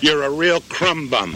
[0.00, 1.32] You're a real crumb bum.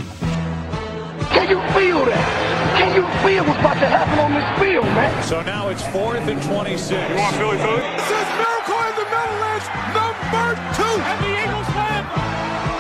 [1.34, 2.79] Can you feel that?
[2.79, 5.23] Can you feel what's about to happen on this field, man?
[5.25, 6.90] So now it's fourth and 26.
[6.92, 7.83] You want Philly Philly?
[7.83, 9.66] This is Miracle in the Middle is
[9.98, 10.46] number
[10.79, 10.95] two.
[10.95, 12.02] And the Eagles win.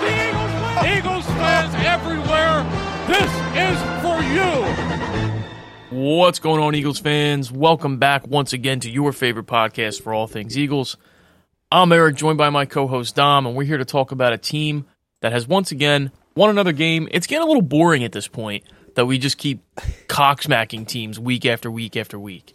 [0.06, 0.86] The Eagles win.
[0.94, 2.62] Eagles fans everywhere.
[3.10, 4.54] This is for you.
[5.98, 7.50] What's going on, Eagles fans?
[7.50, 10.96] Welcome back once again to your favorite podcast for all things Eagles.
[11.72, 14.38] I'm Eric, joined by my co host Dom, and we're here to talk about a
[14.38, 14.86] team
[15.22, 17.08] that has once again won another game.
[17.10, 19.62] It's getting a little boring at this point that we just keep
[20.08, 22.54] cocksmacking teams week after week after week.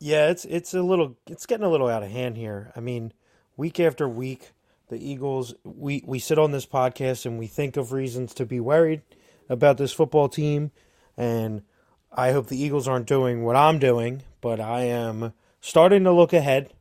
[0.00, 2.72] Yeah, it's it's a little it's getting a little out of hand here.
[2.74, 3.12] I mean,
[3.56, 4.50] week after week,
[4.88, 8.60] the Eagles we we sit on this podcast and we think of reasons to be
[8.60, 9.02] worried
[9.48, 10.72] about this football team
[11.16, 11.62] and
[12.12, 16.32] I hope the Eagles aren't doing what I'm doing, but I am starting to look
[16.32, 16.72] ahead.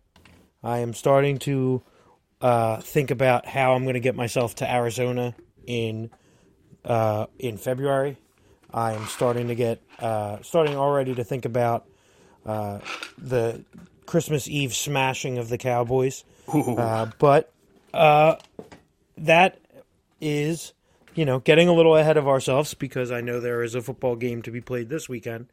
[0.63, 1.81] I am starting to
[2.43, 5.33] uh, think about how I'm going to get myself to Arizona
[5.65, 6.11] in
[6.83, 8.17] uh, in February.
[8.71, 11.87] I am starting to get uh, starting already to think about
[12.45, 12.79] uh,
[13.17, 13.63] the
[14.05, 16.25] Christmas Eve smashing of the Cowboys.
[16.77, 17.53] Uh, but
[17.93, 18.35] uh,
[19.17, 19.59] that
[20.19, 20.73] is,
[21.15, 24.17] you know, getting a little ahead of ourselves because I know there is a football
[24.17, 25.47] game to be played this weekend.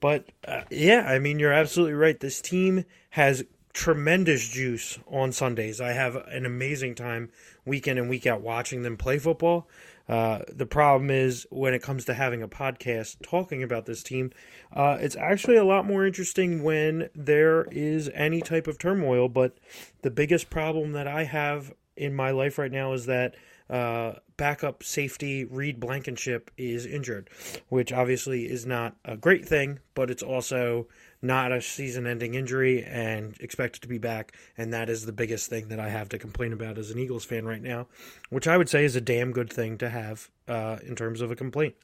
[0.00, 2.20] But uh, yeah, I mean, you're absolutely right.
[2.20, 3.44] This team has
[3.78, 5.80] tremendous juice on Sundays.
[5.80, 7.30] I have an amazing time
[7.64, 9.68] week in and week out watching them play football.
[10.08, 14.32] Uh, the problem is when it comes to having a podcast talking about this team,
[14.72, 19.28] uh, it's actually a lot more interesting when there is any type of turmoil.
[19.28, 19.56] But
[20.02, 23.36] the biggest problem that I have in my life right now is that
[23.70, 27.30] uh, backup safety Reed Blankenship is injured,
[27.68, 30.88] which obviously is not a great thing, but it's also
[31.20, 34.34] not a season ending injury and expected to be back.
[34.56, 37.24] And that is the biggest thing that I have to complain about as an Eagles
[37.24, 37.86] fan right now,
[38.30, 41.30] which I would say is a damn good thing to have uh, in terms of
[41.30, 41.74] a complaint.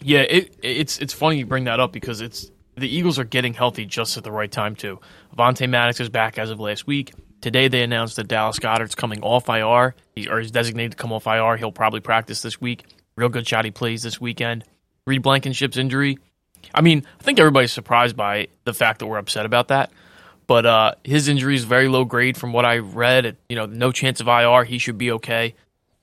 [0.00, 3.52] Yeah, it, it's it's funny you bring that up because it's the Eagles are getting
[3.54, 5.00] healthy just at the right time too.
[5.36, 7.12] Avonte Maddox is back as of last week.
[7.42, 11.12] Today they announced that Dallas Goedert's coming off IR, he, or is designated to come
[11.12, 11.56] off IR.
[11.56, 12.84] He'll probably practice this week.
[13.16, 14.64] Real good shot he plays this weekend.
[15.06, 16.18] Reed Blankenship's injury.
[16.74, 19.90] I mean, I think everybody's surprised by the fact that we're upset about that.
[20.46, 23.36] But uh, his injury is very low grade from what I read.
[23.48, 24.64] You know, no chance of IR.
[24.64, 25.54] He should be okay.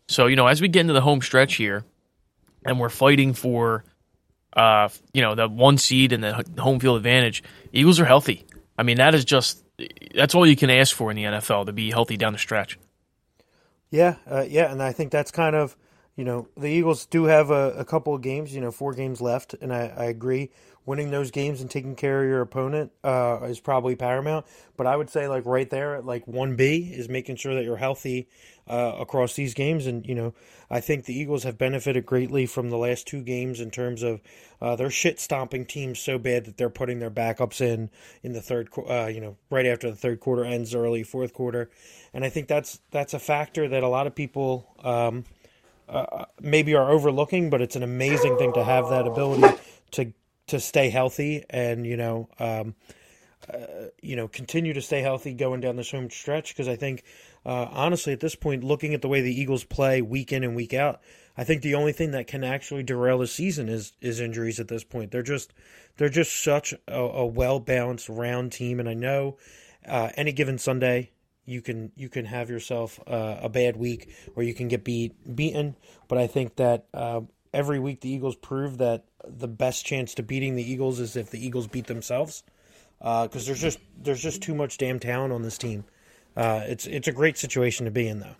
[0.07, 1.83] So, you know, as we get into the home stretch here,
[2.65, 3.83] and we're fighting for,
[4.53, 8.45] uh, you know, the one seed and the home field advantage, Eagles are healthy.
[8.77, 9.63] I mean, that is just
[10.15, 12.79] that's all you can ask for in the NFL to be healthy down the stretch.
[13.91, 15.75] Yeah, uh, yeah, and I think that's kind of
[16.19, 19.22] you know the Eagles do have a, a couple of games, you know, four games
[19.22, 20.52] left, and I, I agree.
[20.85, 24.46] Winning those games and taking care of your opponent uh, is probably paramount.
[24.75, 27.63] But I would say like right there at like one B is making sure that
[27.63, 28.28] you're healthy
[28.68, 29.88] uh, across these games.
[29.88, 30.34] And you know,
[30.69, 34.19] I think the Eagles have benefited greatly from the last two games in terms of
[34.59, 37.90] uh, they're shit stomping teams so bad that they're putting their backups in
[38.24, 41.69] in the third, uh, you know, right after the third quarter ends, early fourth quarter.
[42.13, 44.68] And I think that's that's a factor that a lot of people.
[44.84, 45.24] Um,
[45.89, 49.57] uh, maybe are overlooking, but it's an amazing thing to have that ability
[49.91, 50.13] to
[50.47, 52.75] to stay healthy and you know um,
[53.53, 56.50] uh, you know continue to stay healthy going down this home stretch.
[56.50, 57.03] Because I think
[57.45, 60.55] uh, honestly at this point looking at the way the Eagles play week in and
[60.55, 61.01] week out
[61.39, 64.67] I think the only thing that can actually derail the season is is injuries at
[64.67, 65.11] this point.
[65.11, 65.53] They're just
[65.95, 68.77] they're just such a, a well balanced round team.
[68.77, 69.38] And I know
[69.88, 71.11] uh, any given Sunday
[71.49, 75.35] you can you can have yourself uh, a bad week or you can get beat
[75.35, 75.75] beaten.
[76.07, 77.21] But I think that uh,
[77.53, 81.31] every week the Eagles prove that the best chance to beating the Eagles is if
[81.31, 82.43] the Eagles beat themselves.
[82.99, 85.85] Because uh, there's just there's just too much damn talent on this team.
[86.35, 88.35] Uh, it's it's a great situation to be in though.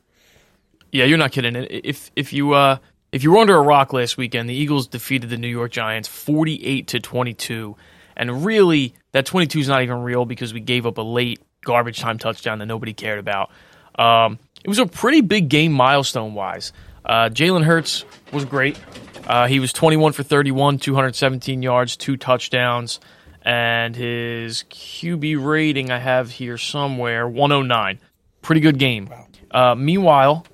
[0.92, 1.56] Yeah, you're not kidding.
[1.56, 2.78] If if you uh,
[3.12, 6.08] if you were under a rock last weekend, the Eagles defeated the New York Giants
[6.08, 7.76] 48 to 22,
[8.16, 12.00] and really that 22 is not even real because we gave up a late garbage
[12.00, 13.52] time touchdown that nobody cared about.
[13.96, 16.74] Um, it was a pretty big game milestone wise.
[17.06, 18.80] Uh, Jalen Hurts was great.
[19.26, 23.00] Uh, he was 21 for 31, 217 yards, two touchdowns,
[23.44, 28.00] and his QB rating I have here somewhere 109.
[28.42, 29.10] Pretty good game.
[29.52, 30.46] Uh, meanwhile,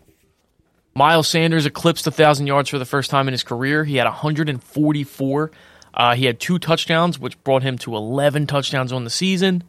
[0.94, 3.84] Miles Sanders eclipsed 1,000 yards for the first time in his career.
[3.84, 5.52] He had 144.
[5.94, 9.64] Uh, he had two touchdowns, which brought him to 11 touchdowns on the season.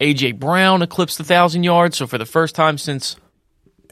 [0.00, 1.96] AJ Brown eclipsed the thousand yards.
[1.96, 3.16] So for the first time since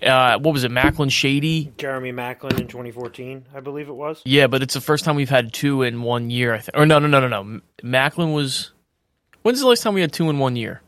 [0.03, 1.73] uh, what was it, Maclin Shady?
[1.79, 4.21] Jeremy Maclin in 2014, I believe it was.
[4.25, 6.55] Yeah, but it's the first time we've had two in one year.
[6.55, 6.77] I think.
[6.77, 7.61] Or no, no, no, no, no.
[7.83, 8.73] Maclin was.
[9.43, 10.81] When's the last time we had two in one year?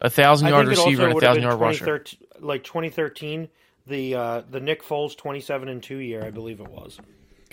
[0.00, 2.04] A thousand yard receiver and a thousand yard rusher.
[2.40, 3.48] Like 2013,
[3.86, 6.98] the uh, the Nick Foles twenty seven and two year, I believe it was.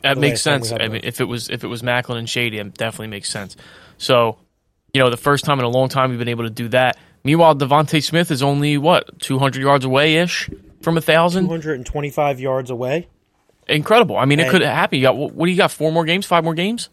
[0.03, 0.81] That the makes last time we sense.
[0.81, 3.55] I mean, if it was if it was Maclin and Shady, it definitely makes sense.
[3.97, 4.39] So,
[4.93, 6.97] you know, the first time in a long time we've been able to do that.
[7.23, 10.49] Meanwhile, DeVonta Smith is only what two hundred yards away ish
[10.81, 11.43] from a thousand.
[11.45, 13.07] 225 yards away.
[13.67, 14.17] Incredible.
[14.17, 14.97] I mean, it And- could happen.
[14.97, 15.71] You got what, do you got?
[15.71, 16.25] Four more games?
[16.25, 16.89] Five more games?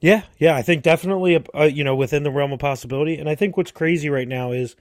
[0.00, 3.16] Yeah, yeah, I think definitely, uh, uh, you know, within the realm of possibility.
[3.18, 4.74] And I think what's crazy right now is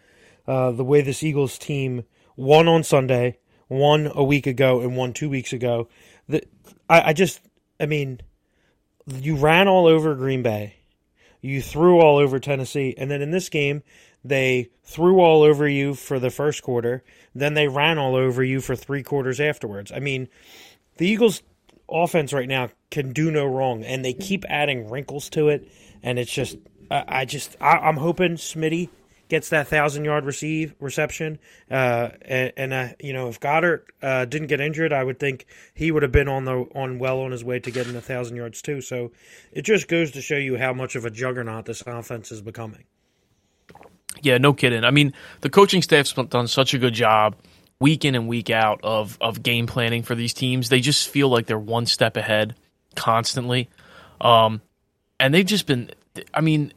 [0.47, 2.05] uh, the way this Eagles team
[2.37, 5.89] won on Sunday, won a week ago, and won two weeks ago.
[6.29, 6.41] The,
[6.89, 7.41] I, I just,
[7.81, 8.21] I mean,
[9.07, 10.75] you ran all over Green Bay,
[11.41, 13.83] you threw all over Tennessee, and then in this game,
[14.23, 17.03] they threw all over you for the first quarter,
[17.33, 19.91] then they ran all over you for three quarters afterwards.
[19.91, 20.27] I mean,
[20.97, 21.41] the Eagles
[21.89, 25.67] offense right now can do no wrong, and they keep adding wrinkles to it,
[26.03, 26.57] and it's just
[26.91, 28.89] I, I just I, I'm hoping Smitty
[29.29, 31.39] gets that thousand yard receive reception,
[31.71, 35.45] uh, and, and uh, you know if Goedert uh, didn't get injured, I would think
[35.73, 38.35] he would have been on the on well on his way to getting a thousand
[38.35, 38.81] yards too.
[38.81, 39.11] So
[39.51, 42.83] it just goes to show you how much of a juggernaut this offense is becoming.
[44.21, 44.83] Yeah, no kidding.
[44.83, 47.35] I mean, the coaching staff's done such a good job
[47.79, 50.69] week in and week out of of game planning for these teams.
[50.69, 52.55] They just feel like they're one step ahead
[52.95, 53.69] constantly,
[54.19, 54.61] um,
[55.19, 55.91] and they've just been.
[56.33, 56.73] I mean,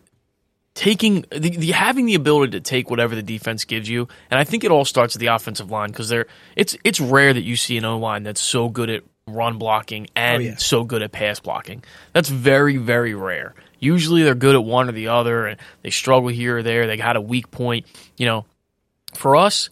[0.74, 4.44] taking the, the having the ability to take whatever the defense gives you, and I
[4.44, 6.26] think it all starts at the offensive line because they're
[6.56, 10.08] it's it's rare that you see an O line that's so good at run blocking
[10.16, 10.56] and oh, yeah.
[10.56, 11.84] so good at pass blocking.
[12.12, 13.54] That's very very rare.
[13.78, 16.86] Usually they're good at one or the other, and they struggle here or there.
[16.86, 17.86] They had a weak point,
[18.16, 18.46] you know.
[19.14, 19.68] For us,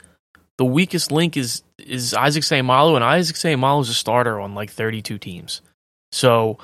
[0.59, 4.71] the weakest link is is Isaac Seumalo, and Isaac Seumalo is a starter on like
[4.71, 5.63] 32 teams.
[6.13, 6.59] So,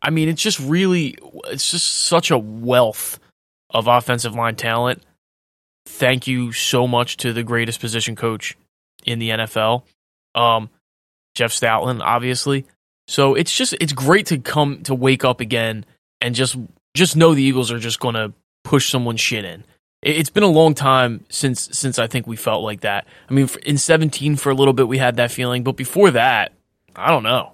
[0.00, 3.18] I mean, it's just really, it's just such a wealth
[3.70, 5.02] of offensive line talent.
[5.86, 8.56] Thank you so much to the greatest position coach
[9.04, 9.82] in the NFL,
[10.34, 10.70] um,
[11.34, 12.64] Jeff Stoutland, obviously.
[13.06, 15.84] So it's just it's great to come to wake up again
[16.22, 16.56] and just
[16.94, 18.32] just know the Eagles are just going to
[18.62, 19.64] push someone's shit in.
[20.00, 23.06] It- It's been a long time since since I think we felt like that.
[23.28, 26.52] I mean, in 17 for a little bit we had that feeling, but before that,
[26.96, 27.52] I don't know.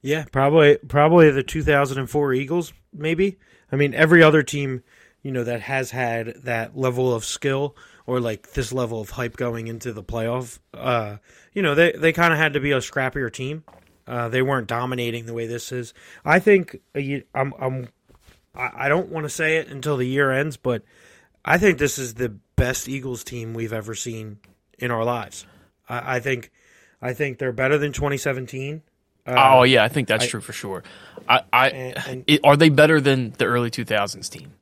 [0.00, 3.36] Yeah, probably probably the 2004 Eagles maybe.
[3.72, 4.82] I mean, every other team,
[5.22, 7.74] you know, that has had that level of skill
[8.06, 11.16] or like this level of hype going into the playoff, uh,
[11.52, 13.64] you know, they they kind of had to be a scrappier team.
[14.06, 15.94] Uh, they weren't dominating the way this is.
[16.24, 17.00] I think uh,
[17.34, 17.88] I'm I'm
[18.54, 20.82] I I don't want to say it until the year ends, but
[21.44, 24.38] I think this is the best Eagles team we've ever seen
[24.78, 25.46] in our lives.
[25.88, 26.50] I, I think
[27.00, 28.82] I think they're better than 2017.
[29.26, 30.82] oh yeah, I think that's true for sure.
[31.28, 34.52] I, I and- and- are they better than the early 2000s team?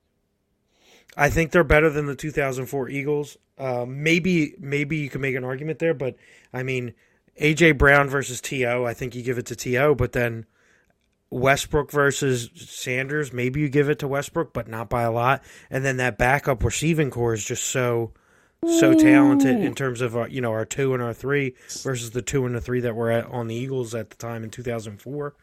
[1.16, 3.36] I think they're better than the 2004 Eagles.
[3.58, 6.16] Uh, maybe maybe you can make an argument there, but
[6.52, 6.94] I mean
[7.40, 8.84] AJ Brown versus To.
[8.86, 10.46] I think you give it to T.O., but then
[11.30, 15.42] Westbrook versus Sanders, maybe you give it to Westbrook, but not by a lot.
[15.70, 18.12] And then that backup receiving corps is just so
[18.66, 22.22] so talented in terms of our, you know our two and our three versus the
[22.22, 25.34] two and the three that were at, on the Eagles at the time in 2004.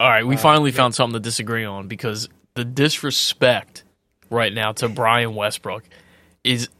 [0.00, 3.84] All right, we uh, finally found something to disagree on because the disrespect
[4.30, 5.84] right now to Brian Westbrook
[6.42, 6.70] is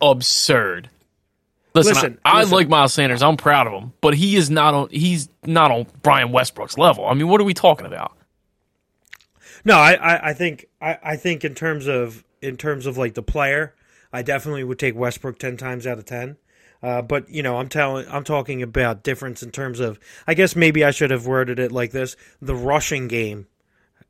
[0.00, 0.90] absurd.
[1.72, 2.56] Listen, Listen, I, I listen.
[2.56, 3.22] like Miles Sanders.
[3.22, 4.88] I'm proud of him, but he is not on.
[4.90, 7.06] He's not on Brian Westbrook's level.
[7.06, 8.16] I mean, what are we talking about?
[9.64, 13.14] No, I, I, I think I, I think in terms of in terms of like
[13.14, 13.74] the player,
[14.12, 16.38] I definitely would take Westbrook ten times out of ten.
[16.82, 20.54] Uh, but you know, I'm telling I'm talking about difference in terms of I guess
[20.54, 23.46] maybe I should have worded it like this: the rushing game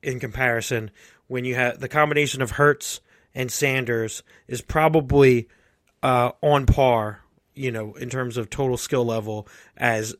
[0.03, 0.91] in comparison
[1.27, 3.01] when you have the combination of Hurts
[3.35, 5.49] and Sanders is probably
[6.03, 7.21] uh, on par,
[7.55, 10.15] you know, in terms of total skill level as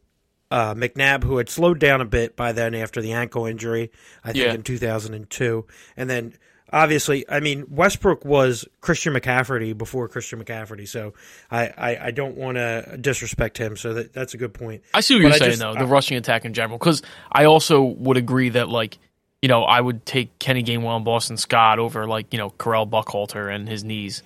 [0.51, 3.91] uh, McNabb, who had slowed down a bit by then after the ankle injury,
[4.25, 4.55] I think Yeah.
[4.55, 5.67] in 2002.
[5.97, 6.35] And then
[6.73, 11.15] obviously, I mean, Westbrook was Christian McCaffrey before Christian McCaffrey, so
[11.51, 13.77] I, I, I don't want to disrespect him.
[13.77, 14.83] So that, that's a good point.
[14.95, 16.79] I see what But you're I saying just- though, I- the rushing attack in general.
[16.79, 18.99] Because I also would agree that like
[19.43, 22.89] you know I would take Kenny Gainwell and Boston Scott over like you know Correll
[22.89, 24.23] Buckhalter and his knees.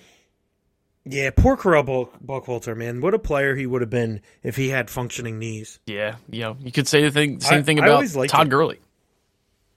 [1.05, 3.01] Yeah, poor Correll Buck- Buckhalter, man.
[3.01, 5.79] What a player he would have been if he had functioning knees.
[5.85, 8.49] Yeah, you know you could say the thing, same I- thing about Todd him.
[8.49, 8.79] Gurley.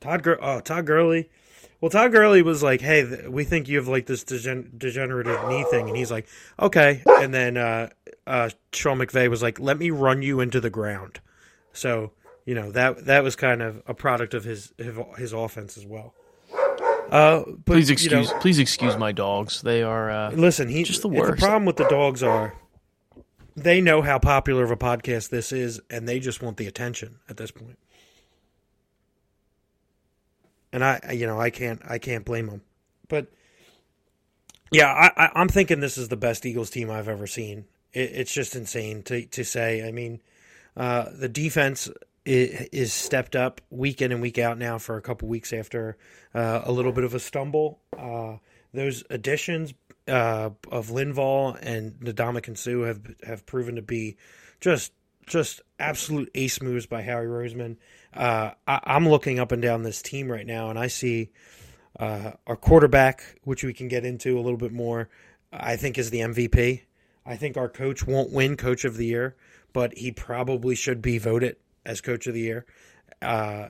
[0.00, 1.28] Todd Gur- oh, Todd Gurley.
[1.86, 5.48] Well, Todd Gurley was like, "Hey, th- we think you have like this degen- degenerative
[5.48, 6.26] knee thing," and he's like,
[6.58, 7.90] "Okay." And then uh,
[8.26, 11.20] uh, Sean McVay was like, "Let me run you into the ground."
[11.72, 12.10] So
[12.44, 15.86] you know that that was kind of a product of his his, his offense as
[15.86, 16.12] well.
[17.08, 19.62] Uh, but, Please you excuse, know, please excuse my dogs.
[19.62, 21.40] They are uh, listen, he Just the worst.
[21.40, 22.56] The problem with the dogs are
[23.54, 27.20] they know how popular of a podcast this is, and they just want the attention
[27.28, 27.78] at this point.
[30.72, 32.62] And I, you know, I can't, I can't blame them.
[33.08, 33.28] But
[34.72, 37.66] yeah, I, I'm thinking this is the best Eagles team I've ever seen.
[37.92, 39.86] It, it's just insane to to say.
[39.86, 40.20] I mean,
[40.76, 41.88] uh, the defense
[42.24, 45.96] is, is stepped up week in and week out now for a couple weeks after
[46.34, 47.80] uh, a little bit of a stumble.
[47.96, 48.36] Uh,
[48.74, 49.72] those additions
[50.08, 54.16] uh, of Linval and Ndamukong Suh have have proven to be
[54.60, 54.92] just
[55.26, 57.76] just absolute ace moves by Howie Roseman.
[58.16, 61.30] Uh, I, I'm looking up and down this team right now, and I see
[61.98, 65.08] uh, our quarterback, which we can get into a little bit more.
[65.52, 66.82] I think is the MVP.
[67.24, 69.36] I think our coach won't win Coach of the Year,
[69.72, 72.66] but he probably should be voted as Coach of the Year.
[73.20, 73.68] Uh,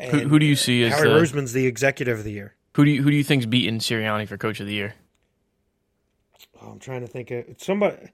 [0.00, 2.54] Who, who do you see as Howie the, Roseman's the Executive of the Year.
[2.74, 4.94] who do you who do you think's beaten Sirianni for Coach of the Year?
[6.60, 8.10] Oh, I'm trying to think of somebody.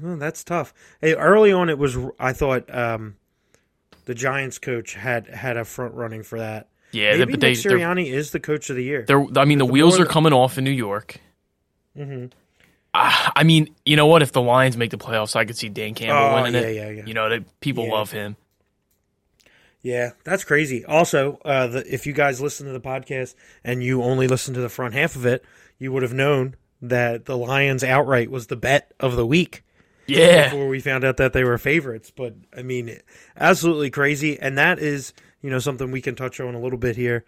[0.00, 0.72] Well, that's tough.
[1.00, 3.16] Hey, early on, it was I thought um,
[4.10, 6.66] the Giants coach had had a front running for that.
[6.90, 9.04] Yeah, Maybe but they Nick Sirianni is the coach of the year.
[9.06, 11.18] they're I mean the The wheels are coming off in New York.
[11.96, 12.26] hmm
[12.92, 14.20] Ah, I mean, you know what?
[14.20, 16.74] If the Lions make the playoffs, I could see Dan Campbell Oh, winning yeah, it.
[16.74, 17.06] yeah, yeah.
[17.06, 17.92] You know, they, people Yeah.
[17.92, 18.34] love him.
[19.82, 20.84] Yeah, that's crazy.
[20.84, 24.60] Also, uh, the, if you guys listen to the podcast and you only listen to
[24.60, 25.44] the front half of it,
[25.78, 29.62] you would have known that the Lions outright was the bet of the week
[30.18, 32.10] Yeah, before we found out that they were favorites.
[32.14, 32.98] But I mean,
[33.36, 35.12] absolutely crazy, and that is
[35.42, 37.24] you know something we can touch on a little bit here.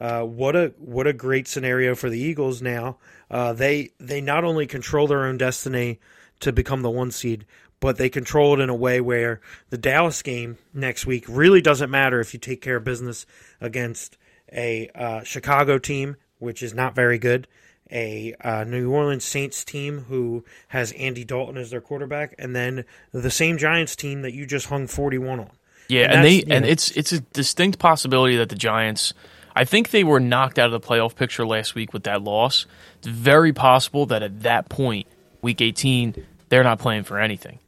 [0.00, 2.98] Uh, what a what a great scenario for the Eagles now.
[3.30, 5.98] Uh, they they not only control their own destiny
[6.40, 7.46] to become the one seed,
[7.80, 9.40] but they control it in a way where
[9.70, 13.26] the Dallas game next week really doesn't matter if you take care of business
[13.60, 14.18] against
[14.52, 17.48] a uh, Chicago team, which is not very good,
[17.90, 22.84] a uh, New Orleans Saints team who has Andy Dalton as their quarterback, and then
[23.12, 25.50] the same Giants team that you just hung forty one on.
[25.88, 29.12] yeah, And and, they and know- it's it's a distinct possibility that the Giants.
[29.54, 32.66] I think they were knocked out of the playoff picture last week with that loss.
[32.98, 35.06] It's very possible that at that point,
[35.40, 37.58] Week 18, they're not playing for anything.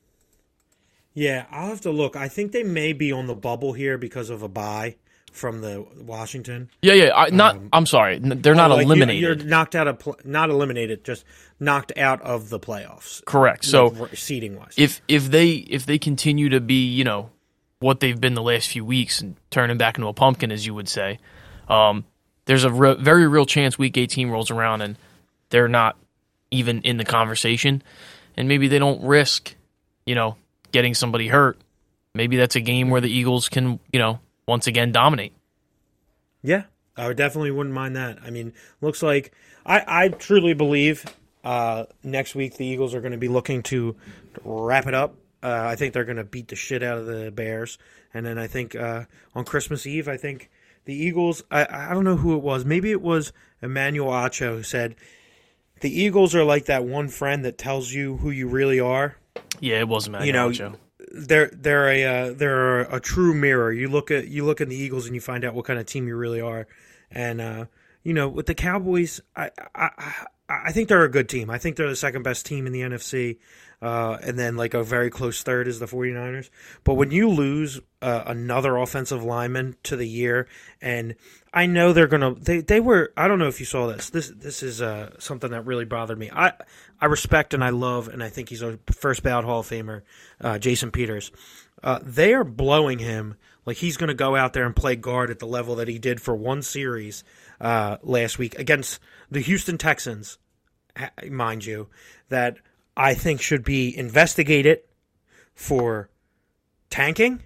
[1.14, 2.14] Yeah, I'll have to look.
[2.14, 4.96] I think they may be on the bubble here because of a bye
[5.38, 6.68] from the Washington.
[6.83, 7.12] Yeah, yeah.
[7.14, 7.59] I, not.
[7.73, 8.18] I'm sorry.
[8.18, 9.23] They're not Um, Like, you- eliminated.
[9.23, 11.25] You're knocked out of pl- not eliminated, just
[11.61, 13.25] knocked out of the playoffs.
[13.25, 13.64] Correct.
[13.64, 17.30] So seating wise, if if they if they continue to be you know
[17.80, 20.75] what they've been the last few weeks and turning back into a pumpkin as you
[20.75, 21.18] would say
[21.68, 22.04] um,
[22.47, 24.97] there's a re- very real chance week 18 rolls around and
[25.50, 25.97] they're not
[26.50, 27.80] even in the conversation
[28.37, 29.54] and maybe they don't risk
[30.07, 30.35] you know
[30.73, 31.57] getting somebody hurt
[32.16, 34.18] maybe that's a game where the eagles can you know
[34.49, 35.35] once again dominate
[36.43, 36.64] Yeah,
[36.97, 38.19] I definitely wouldn't mind that.
[38.25, 39.33] I mean, looks like
[39.64, 41.05] I, I truly believe
[41.45, 43.97] uh, next week the Eagles are going to be looking to
[44.45, 45.14] wrap it up.
[45.43, 47.78] Uh, I think they're going to beat the shit out of the Bears,
[48.12, 50.50] and then I think uh, on Christmas Eve, I think
[50.85, 51.45] the Eagles.
[51.50, 52.64] I, I don't know who it was.
[52.64, 54.97] Maybe it was Emmanuel Acho who said
[55.81, 59.17] the Eagles are like that one friend that tells you who you really are.
[59.61, 60.75] yeah it wasn't You know, Joe.
[61.12, 63.73] They're they're a uh, they're a, true mirror.
[63.73, 65.87] You look at you look at the Eagles and you find out what kind of
[65.87, 66.67] team you really are.
[67.11, 67.65] And uh,
[68.03, 71.50] you know, with the Cowboys, I, I I I think they're a good team.
[71.50, 73.38] I think they're the second best team in the NFC.
[73.80, 76.50] Uh, and then like a very close third is the 49ers.
[76.82, 80.49] But when you lose uh, another offensive lineman to the year
[80.80, 81.14] and
[81.52, 84.11] I know they're to they they were I don't know if you saw this.
[84.11, 86.30] This this is uh, something that really bothered me.
[86.30, 86.52] I
[87.00, 90.02] I respect and I love and I think he's a first ballot Hall of Famer,
[90.40, 91.30] uh, Jason Peters.
[91.82, 95.38] Uh, they are blowing him like he's to go out there and play guard at
[95.38, 97.23] the level that he did for one series
[97.61, 98.99] last week against
[99.30, 100.38] the Houston Texans,
[101.30, 101.88] mind you,
[102.28, 102.58] that
[102.99, 104.81] I think should be investigated
[105.55, 106.11] for
[106.90, 107.45] tanking.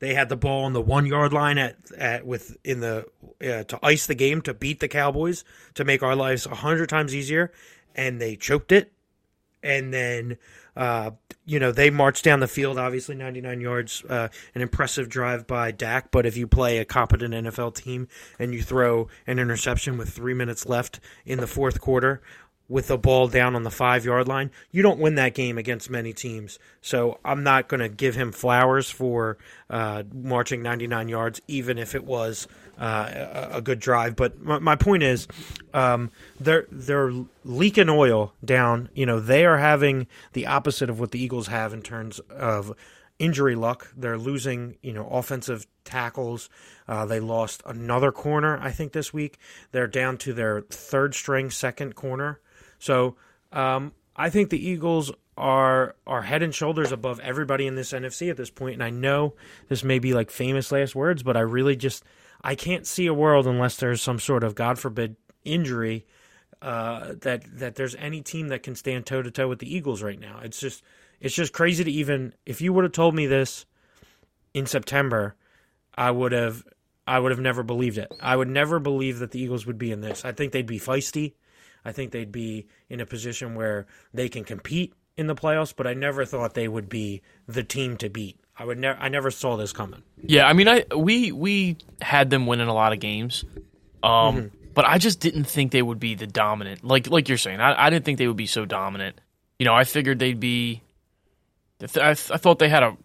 [0.00, 3.06] They had the ball on the one yard line at, at with in the
[3.40, 6.88] uh, to ice the game to beat the Cowboys to make our lives a hundred
[6.88, 7.52] times easier,
[7.94, 8.92] and they choked it.
[9.62, 10.38] And then,
[10.74, 11.12] uh,
[11.46, 12.78] you know, they marched down the field.
[12.78, 16.10] Obviously, ninety nine yards, uh, an impressive drive by Dak.
[16.10, 18.08] But if you play a competent NFL team
[18.40, 22.20] and you throw an interception with three minutes left in the fourth quarter,
[22.72, 25.90] with the ball down on the five yard line, you don't win that game against
[25.90, 26.58] many teams.
[26.80, 29.36] So I'm not going to give him flowers for
[29.68, 32.48] uh, marching 99 yards, even if it was
[32.80, 33.10] uh,
[33.52, 34.16] a, a good drive.
[34.16, 35.28] But my, my point is,
[35.74, 36.10] um,
[36.40, 37.12] they're they're
[37.44, 38.88] leaking oil down.
[38.94, 42.74] You know, they are having the opposite of what the Eagles have in terms of
[43.18, 43.92] injury luck.
[43.94, 46.48] They're losing, you know, offensive tackles.
[46.88, 49.38] Uh, they lost another corner, I think, this week.
[49.72, 52.40] They're down to their third string, second corner.
[52.82, 53.14] So
[53.52, 58.28] um, I think the Eagles are are head and shoulders above everybody in this NFC
[58.28, 58.74] at this point.
[58.74, 59.34] And I know
[59.68, 62.02] this may be like famous last words, but I really just
[62.42, 66.06] I can't see a world unless there's some sort of God forbid injury
[66.60, 70.02] uh, that that there's any team that can stand toe to toe with the Eagles
[70.02, 70.40] right now.
[70.42, 70.82] It's just
[71.20, 73.64] it's just crazy to even if you would have told me this
[74.54, 75.36] in September,
[75.94, 76.64] I would have
[77.06, 78.12] I would have never believed it.
[78.20, 80.24] I would never believe that the Eagles would be in this.
[80.24, 81.34] I think they'd be feisty.
[81.84, 85.86] I think they'd be in a position where they can compete in the playoffs, but
[85.86, 88.38] I never thought they would be the team to beat.
[88.56, 90.02] I would never I never saw this coming.
[90.22, 93.44] Yeah, I mean, I we we had them winning a lot of games,
[94.02, 96.84] um, but I just didn't think they would be the dominant.
[96.84, 99.20] Like like you're saying, I, I didn't think they would be so dominant.
[99.58, 100.82] You know, I figured they'd be.
[101.82, 102.96] I, th- I thought they had a,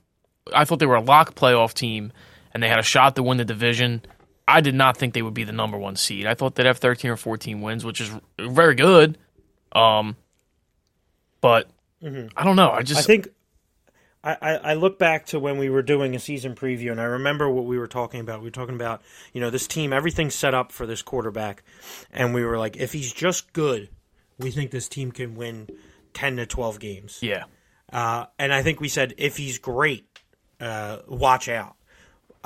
[0.54, 2.12] I thought they were a lock playoff team,
[2.54, 4.02] and they had a shot to win the division.
[4.48, 6.26] I did not think they would be the number one seed.
[6.26, 9.18] I thought they'd have 13 or 14 wins, which is very good.
[9.74, 10.16] Um,
[11.42, 11.70] but
[12.02, 12.72] I don't know.
[12.72, 13.28] I just I think
[14.24, 17.06] I, I, I look back to when we were doing a season preview, and I
[17.06, 18.40] remember what we were talking about.
[18.40, 19.02] We were talking about,
[19.34, 21.64] you know, this team, everything's set up for this quarterback,
[22.12, 23.90] and we were like, if he's just good,
[24.38, 25.68] we think this team can win
[26.14, 27.20] ten to twelve games.
[27.22, 27.46] yeah.
[27.92, 30.20] Uh, and I think we said if he's great,
[30.60, 31.77] uh, watch out.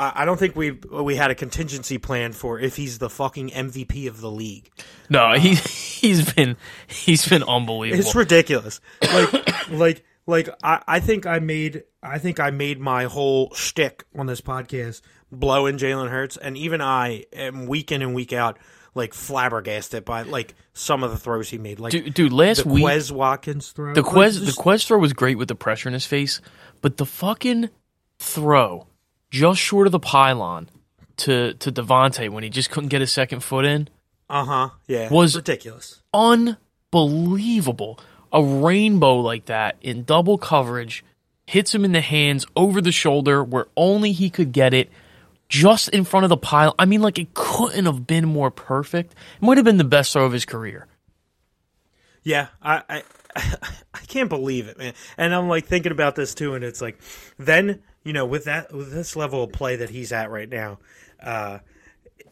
[0.01, 4.07] I, don't think we we had a contingency plan for if he's the fucking MVP
[4.07, 4.69] of the league.
[5.09, 7.99] No, he he's been he's been unbelievable.
[8.01, 8.81] It's ridiculous.
[9.01, 10.49] Like, like, like.
[10.63, 11.83] I, I think I made.
[12.01, 16.81] I think I made my whole shtick on this podcast blowing Jalen Hurts, and even
[16.81, 18.57] I am week in and week out
[18.93, 21.79] like flabbergasted by like some of the throws he made.
[21.79, 23.93] Like, Dude, dude, last the week Quez Watkins throw.
[23.93, 26.41] the Like, Quez the just- Quez throw was great with the pressure in his face,
[26.81, 27.69] but the fucking
[28.19, 28.87] throw
[29.31, 30.69] just short of the pylon
[31.17, 33.87] to to DeVonta when he just couldn't get his second foot in,
[34.29, 36.01] uh-huh, yeah, was- ridiculous.
[36.13, 37.99] unbelievable.
[38.33, 41.03] A rainbow like that in double coverage
[41.45, 44.89] hits him in the hands over the shoulder where only he could get it.
[45.49, 46.73] Just in front of the pile.
[46.79, 49.11] I mean, like it couldn't have been more perfect.
[49.35, 50.87] It might have been the best throw of his career.
[52.23, 53.03] Yeah, I, I
[53.93, 54.93] I can't believe it, man.
[55.17, 57.01] And I'm like thinking about this too, and it's like,
[57.37, 60.79] then you know, with that with this level of play that he's at right now,
[61.21, 61.59] uh,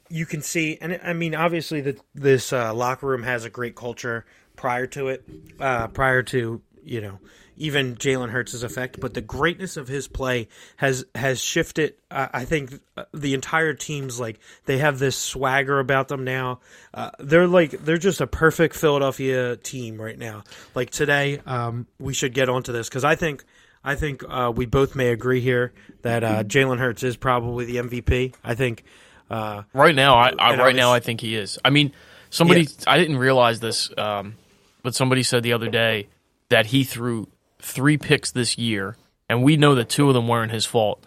[0.09, 3.75] you can see, and I mean, obviously, that this uh, locker room has a great
[3.75, 5.23] culture prior to it,
[5.59, 7.19] uh, prior to you know
[7.59, 11.95] even Jalen Hurts' effect, but the greatness of his play has has shifted.
[12.09, 16.61] Uh, I think uh, the entire team's like they have this swagger about them now.
[16.93, 20.43] Uh, they're like they're just a perfect Philadelphia team right now.
[20.73, 23.43] Like today, um, we should get onto this because I think
[23.83, 27.77] I think uh, we both may agree here that uh, Jalen Hurts is probably the
[27.77, 28.33] MVP.
[28.43, 28.83] I think.
[29.29, 31.59] Uh, Right now, I, I right now I think he is.
[31.63, 31.93] I mean,
[32.29, 32.67] somebody.
[32.87, 34.35] I didn't realize this, um,
[34.83, 36.07] but somebody said the other day
[36.49, 37.27] that he threw
[37.59, 38.97] three picks this year,
[39.29, 41.03] and we know that two of them weren't his fault.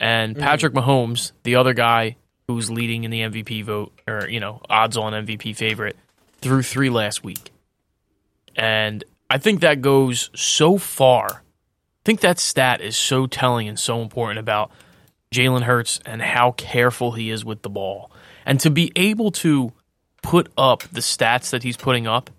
[0.00, 0.42] And Mm-hmm.
[0.44, 2.16] Patrick Mahomes, the other guy
[2.48, 5.96] who's leading in the MVP vote, or you know, odds-on MVP favorite,
[6.40, 7.50] threw three last week,
[8.56, 11.42] and I think that goes so far.
[12.06, 14.70] I think that stat is so telling and so important about
[15.34, 18.12] Jalen Hurts and how careful he is with the ball.
[18.44, 19.72] And to be able to
[20.22, 22.30] put up the stats that he's putting up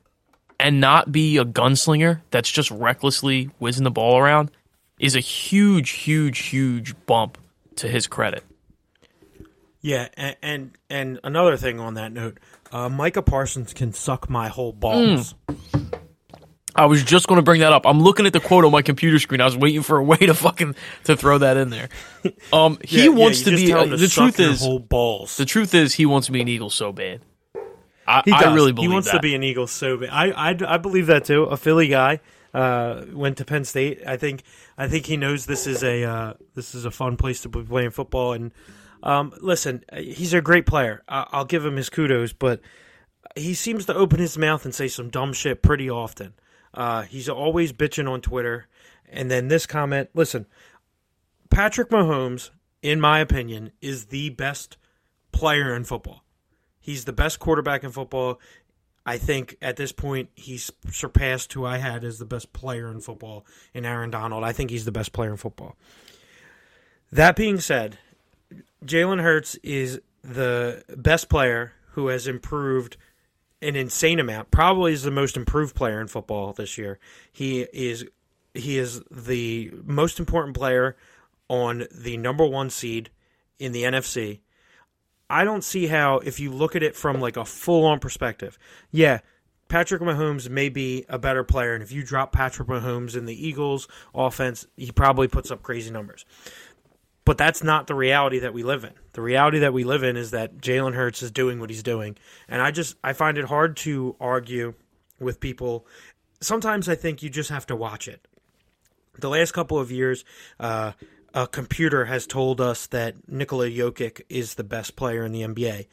[0.57, 4.51] and not be a gunslinger that's just recklessly whizzing the ball around
[4.99, 7.37] is a huge, huge, huge bump
[7.75, 8.45] to his credit.
[9.81, 12.37] Yeah, and and, and another thing on that note,
[12.71, 15.35] uh, Micah Parsons can suck my whole balls.
[16.75, 17.85] I was just going to bring that up.
[17.85, 19.41] I'm looking at the quote on my computer screen.
[19.41, 20.75] I was waiting for a way to fucking
[21.05, 21.89] to throw that in there.
[22.53, 23.73] Um, he Yeah, yeah, wants you to be.
[23.73, 25.37] uh, to the truth is, whole balls.
[25.37, 27.21] the truth is, he wants to be an Eagle so bad.
[28.05, 29.17] I, He I really believe he wants that.
[29.17, 30.09] to be an Eagle so bad.
[30.11, 31.43] I, I, I believe that too.
[31.43, 32.19] A Philly guy
[32.53, 34.01] uh, went to Penn State.
[34.05, 34.43] I think
[34.77, 37.63] I think he knows this is a uh, this is a fun place to be
[37.63, 38.33] playing football.
[38.33, 38.51] And
[39.03, 41.01] um, listen, he's a great player.
[41.09, 42.61] I, I'll give him his kudos, but
[43.35, 46.33] he seems to open his mouth and say some dumb shit pretty often.
[46.77, 48.67] Uh, he's always bitching on Twitter.
[49.09, 50.45] And then this comment, listen,
[51.49, 52.51] Patrick Mahomes,
[52.83, 54.77] in my opinion, is the best
[55.31, 56.23] player in football.
[56.79, 58.39] He's the best quarterback in football.
[59.07, 63.01] I think at this point he's surpassed who I had as the best player in
[63.01, 64.43] football in Aaron Donald.
[64.43, 65.77] I think he's the best player in football.
[67.11, 67.97] That being said,
[68.85, 72.97] Jalen Hurts is the best player who has improved
[73.61, 74.51] an insane amount.
[74.51, 76.99] Probably is the most improved player in football this year.
[77.31, 78.05] He is
[78.53, 80.95] he is the most important player
[81.47, 83.09] on the number one seed
[83.59, 84.39] in the NFC.
[85.29, 88.57] I don't see how if you look at it from like a full on perspective.
[88.91, 89.19] Yeah,
[89.67, 93.47] Patrick Mahomes may be a better player, and if you drop Patrick Mahomes in the
[93.47, 96.25] Eagles offense, he probably puts up crazy numbers.
[97.27, 98.93] But that's not the reality that we live in.
[99.11, 102.15] The reality that we live in is that Jalen Hurts is doing what he's doing,
[102.47, 104.75] and I just I find it hard to argue
[105.19, 105.85] with people.
[106.39, 108.25] Sometimes I think you just have to watch it.
[109.19, 110.23] The last couple of years,
[110.57, 110.93] uh,
[111.33, 115.87] a computer has told us that Nikola Jokic is the best player in the NBA.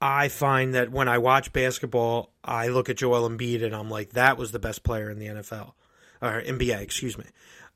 [0.00, 4.14] I find that when I watch basketball, I look at Joel Embiid and I'm like,
[4.14, 5.72] that was the best player in the NFL
[6.22, 7.24] or NBA, excuse me.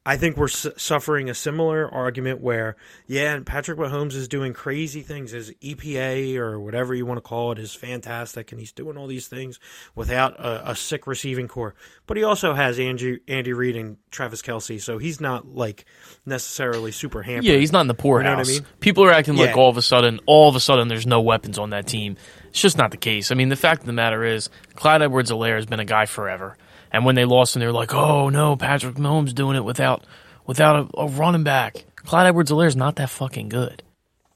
[0.07, 2.75] I think we're su- suffering a similar argument where,
[3.07, 5.33] yeah, Patrick Mahomes is doing crazy things.
[5.33, 9.07] His EPA or whatever you want to call it is fantastic, and he's doing all
[9.07, 9.61] these things
[9.95, 11.75] without a, a sick receiving corps.
[12.07, 15.85] But he also has Andy, Andy Reid and Travis Kelce, so he's not like
[16.25, 17.45] necessarily super hampered.
[17.45, 18.49] Yeah, he's not in the poorhouse.
[18.49, 18.67] mean?
[18.81, 19.57] People are acting like Yeah.
[19.57, 22.17] all of a sudden, all of a sudden, there's no weapons on that team.
[22.49, 23.31] It's just not the case.
[23.31, 26.57] I mean, the fact of the matter is, Clyde Edwards-Helaire has been a guy forever.
[26.93, 30.05] And when they lost him, they were like, "Oh no, Patrick Mahomes doing it without
[30.47, 33.83] without a, a running back." Clyde Edwards-Helaire is not that fucking good.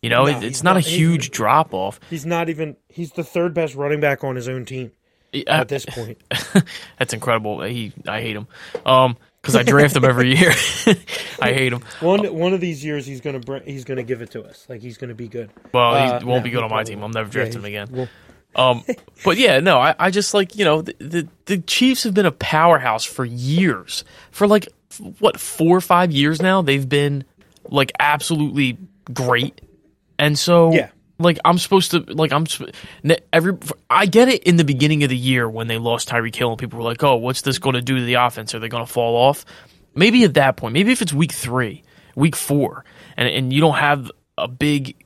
[0.02, 1.98] You know, No, it, it's not, not- a huge drop off.
[2.10, 2.76] He's not even.
[2.88, 4.92] He's the third best running back on his own team
[5.46, 6.18] at this point.
[6.98, 7.62] That's incredible.
[7.62, 8.46] He, I hate him.
[8.86, 10.50] Um, because I draft him every year.
[11.42, 11.82] I hate him.
[12.00, 14.64] One one of these years, he's gonna br- he's gonna give it to us.
[14.70, 15.50] Like he's gonna be good.
[15.72, 17.02] Well, Uh, he won't no, be good on my probably team.
[17.02, 17.88] I'm never drafting Yeah, him again.
[17.92, 18.08] well-
[18.56, 18.84] Um,
[19.24, 22.26] but yeah, no, I, I just like you know the, the the Chiefs have been
[22.26, 24.04] a powerhouse for years.
[24.30, 24.68] For like
[25.18, 27.24] what four or five years now, they've been
[27.68, 28.78] like absolutely
[29.12, 29.60] great.
[30.18, 30.90] And so, Yeah.
[31.18, 32.46] like I'm supposed to like I'm
[33.32, 33.56] every
[33.90, 36.58] I get it in the beginning of the year when they lost Tyreek Hill and
[36.58, 38.54] people were like, oh, what's this going to do to the offense?
[38.54, 39.44] Are they going to fall off?
[39.96, 41.82] Maybe at that point, maybe if it's week three,
[42.14, 42.84] week four,
[43.16, 44.96] and and you don't have a big,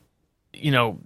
[0.52, 0.98] you know,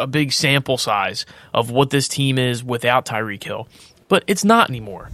[0.00, 3.68] a big sample size of what this team is without Tyreek Hill,
[4.08, 5.10] but it's not anymore.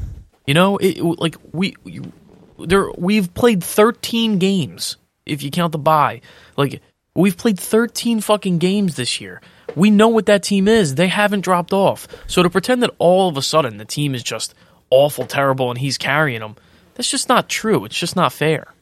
[0.46, 2.12] You know, it, like we you,
[2.58, 4.96] there we've played 13 games
[5.26, 6.20] if you count the bye.
[6.56, 6.80] Like
[7.14, 9.40] we've played 13 fucking games this year.
[9.74, 10.94] We know what that team is.
[10.94, 12.06] They haven't dropped off.
[12.26, 14.54] So to pretend that all of a sudden the team is just
[14.90, 16.56] awful, terrible, and he's carrying them,
[16.94, 17.84] that's just not true.
[17.84, 18.72] It's just not fair.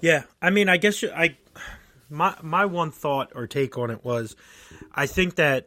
[0.00, 1.36] Yeah, I mean, I guess I
[2.14, 4.36] my my one thought or take on it was,
[4.94, 5.66] I think that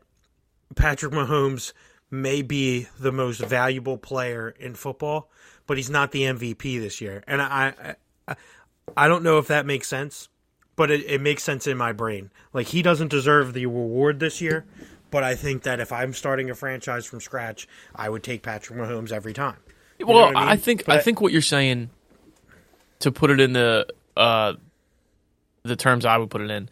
[0.75, 1.73] Patrick Mahomes
[2.09, 5.29] may be the most valuable player in football,
[5.67, 7.95] but he's not the MVP this year, and I
[8.27, 8.35] I,
[8.95, 10.29] I don't know if that makes sense,
[10.75, 12.31] but it, it makes sense in my brain.
[12.53, 14.65] Like he doesn't deserve the reward this year,
[15.11, 18.79] but I think that if I'm starting a franchise from scratch, I would take Patrick
[18.79, 19.57] Mahomes every time.
[19.99, 21.89] You well, I I, think But I think what you're saying,
[22.99, 24.53] to put it in the uh,
[25.67, 26.69] the terms I would put it in,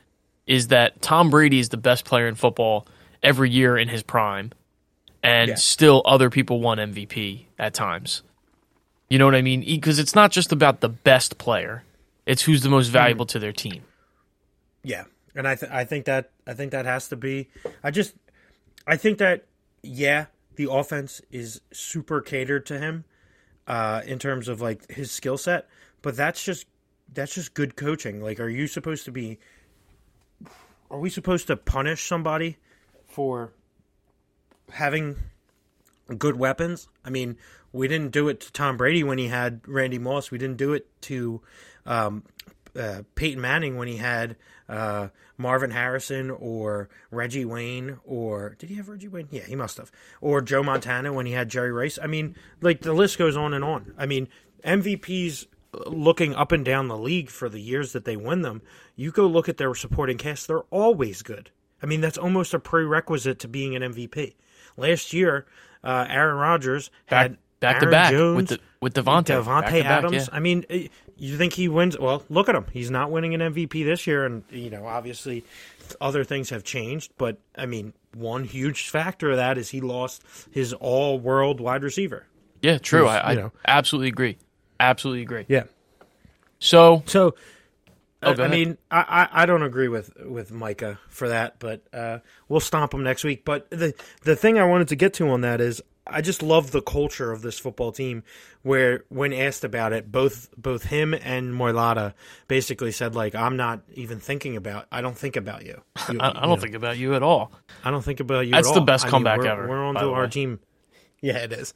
[0.48, 2.88] is that Tom Brady is the best player in football
[3.24, 4.52] every year in his prime,
[5.24, 5.56] and Yeah.
[5.56, 8.22] still other people won MVP at times.
[9.10, 9.62] You know what I mean?
[9.62, 11.84] Because it's not just about the best player;
[12.26, 12.76] it's who's the Hmm.
[12.76, 13.84] most valuable to their team.
[14.84, 15.06] Yeah,
[15.36, 17.48] and I th- I think that I think that has to be.
[17.84, 18.14] I just
[18.88, 19.46] I think that
[19.84, 23.04] yeah, the offense is super catered to him
[23.68, 25.68] uh, in terms of like his skill set,
[26.02, 26.66] but that's just
[27.16, 28.22] that's just good coaching.
[28.22, 29.40] Like, are you supposed to be?
[30.92, 32.58] Are we supposed to punish somebody
[33.08, 33.54] for
[34.72, 35.16] having
[36.18, 36.88] good weapons?
[37.04, 37.38] I mean,
[37.72, 40.30] we didn't do it to Tom Brady when he had Randy Moss.
[40.30, 41.42] We didn't do it to
[41.86, 42.24] um,
[42.78, 44.36] uh, Peyton Manning when he had
[44.70, 49.28] uh, Marvin Harrison or Reggie Wayne or did he have Reggie Wayne?
[49.32, 49.92] Yeah, he must have.
[50.22, 52.00] Or Joe Montana when he had Jerry Rice.
[52.02, 53.94] I mean, like the list goes on and on.
[53.98, 54.28] I mean,
[54.64, 55.48] MVPs
[55.86, 58.62] looking up and down the league for the years that they win them.
[58.96, 61.52] You go look at their supporting cast; they're always good.
[61.82, 64.36] I mean, that's almost a prerequisite to being an MVP.
[64.78, 65.46] Last year,
[65.84, 69.26] uh, Aaron Rodgers Back had back to Aaron back Jones, with the, with Davante.
[69.26, 70.16] Davante Back back, Adams.
[70.16, 70.36] yeah.
[70.36, 71.98] I mean, eh, you think he wins?
[71.98, 72.66] Well, look at him.
[72.72, 75.44] He's not winning an MVP this year, and you know, obviously,
[76.02, 77.12] other things have changed.
[77.18, 82.26] But I mean, one huge factor of that is he lost his all-world wide receiver.
[82.62, 83.08] Yeah, true.
[83.08, 83.52] I, I you know.
[83.68, 84.38] absolutely agree.
[84.80, 85.46] Absolutely agree.
[85.48, 85.64] Yeah.
[86.60, 87.36] So So,
[88.24, 91.60] Oh, uh, go I mean, I, I, I don't agree with, with Micah for that,
[91.60, 93.46] but uh, we'll stomp him next week.
[93.46, 96.72] But the the thing I wanted to get to on that is I just love
[96.72, 98.24] the culture of this football team.
[98.64, 102.14] Where when asked about it, both both him and Mailata
[102.48, 104.88] basically said like, "I'm not even thinking about.
[104.92, 105.82] I don't think about you.
[106.10, 107.52] You- I, I you don't know, think about you at all.
[107.84, 108.54] I don't think about you.
[108.54, 110.30] That's at the best I mean, comeback we're- ever, We're on to our way.
[110.30, 110.60] team.
[111.22, 111.74] Yeah, it is.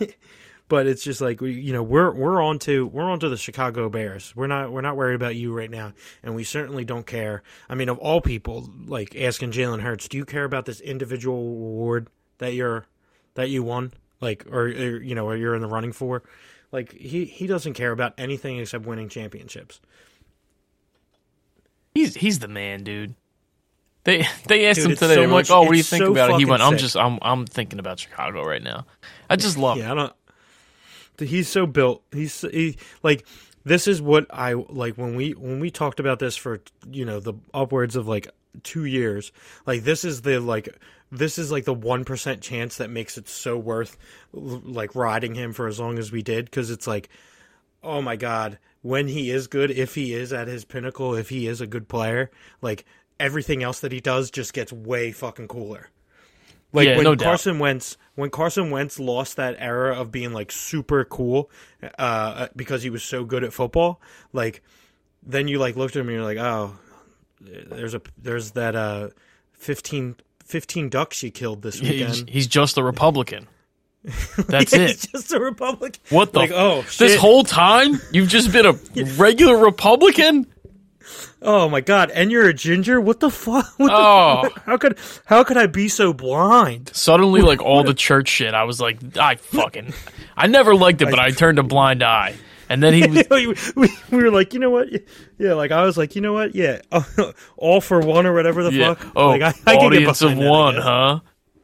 [0.72, 3.36] but it's just like we, you know, we're we're on to we're on to the
[3.36, 4.34] Chicago Bears.
[4.34, 7.42] We're not we're not worried about you right now, and we certainly don't care.
[7.68, 11.36] I mean, of all people, like asking Jalen Hurts, do you care about this individual
[11.36, 12.08] award
[12.38, 12.86] that you're
[13.34, 16.22] that you won, like or, or you know, or you're in the running for.
[16.72, 19.78] Like he he doesn't care about anything except winning championships.
[21.94, 23.14] He's he's the man, dude.
[24.04, 25.14] They they asked Dude, him today.
[25.16, 26.36] so much- like, oh, what do you think so about it?
[26.38, 26.80] He went, I'm sick.
[26.80, 28.86] just I'm I'm thinking about Chicago right now.
[29.28, 29.92] I just love Yeah, him.
[29.92, 30.12] I don't.
[31.18, 32.02] He's so built.
[32.12, 33.26] He's he, like
[33.64, 37.20] this is what I like when we when we talked about this for you know
[37.20, 38.28] the upwards of like
[38.62, 39.32] two years.
[39.66, 40.68] Like this is the like
[41.10, 43.96] this is like the one percent chance that makes it so worth
[44.32, 47.08] like riding him for as long as we did because it's like
[47.82, 51.48] oh my god when he is good if he is at his pinnacle if he
[51.48, 52.30] is a good player
[52.62, 52.86] like
[53.22, 55.90] everything else that he does just gets way fucking cooler.
[56.72, 57.24] Like Yeah, when no doubt.
[57.26, 61.50] Carson Wentz, when Carson Wentz lost that era of being like super cool,
[61.98, 64.00] uh, because he was so good at football,
[64.32, 64.62] like
[65.22, 66.76] then you like looked at him and you're like, oh,
[67.40, 69.08] there's a there's that uh
[69.52, 72.28] 15, 15 ducks you killed this He's, weekend.
[72.30, 73.48] he's just a Republican.
[74.48, 75.08] That's He's it.
[75.12, 76.00] just a Republican.
[76.10, 76.40] What the?
[76.40, 78.72] Like, oh, this whole time you've just been a
[79.16, 80.51] regular Republican?
[81.40, 82.10] Oh my god!
[82.10, 83.00] And you're a ginger.
[83.00, 83.66] What the fuck?
[83.78, 84.40] What the Oh.
[84.44, 84.64] fuck?
[84.64, 86.90] How could how could I be so blind?
[86.94, 89.92] Suddenly, like all the church shit, I was like, I fucking,
[90.36, 92.34] I never liked it, but I turned a blind eye.
[92.68, 93.46] And then he was, we,
[93.76, 94.88] we, we were like, you know what?
[95.38, 96.54] Yeah, like I was like, you know what?
[96.54, 96.80] Yeah,
[97.56, 99.12] all for one or whatever the yeah, fuck.
[99.16, 101.20] oh, like, I, I audience of behind that, one, huh?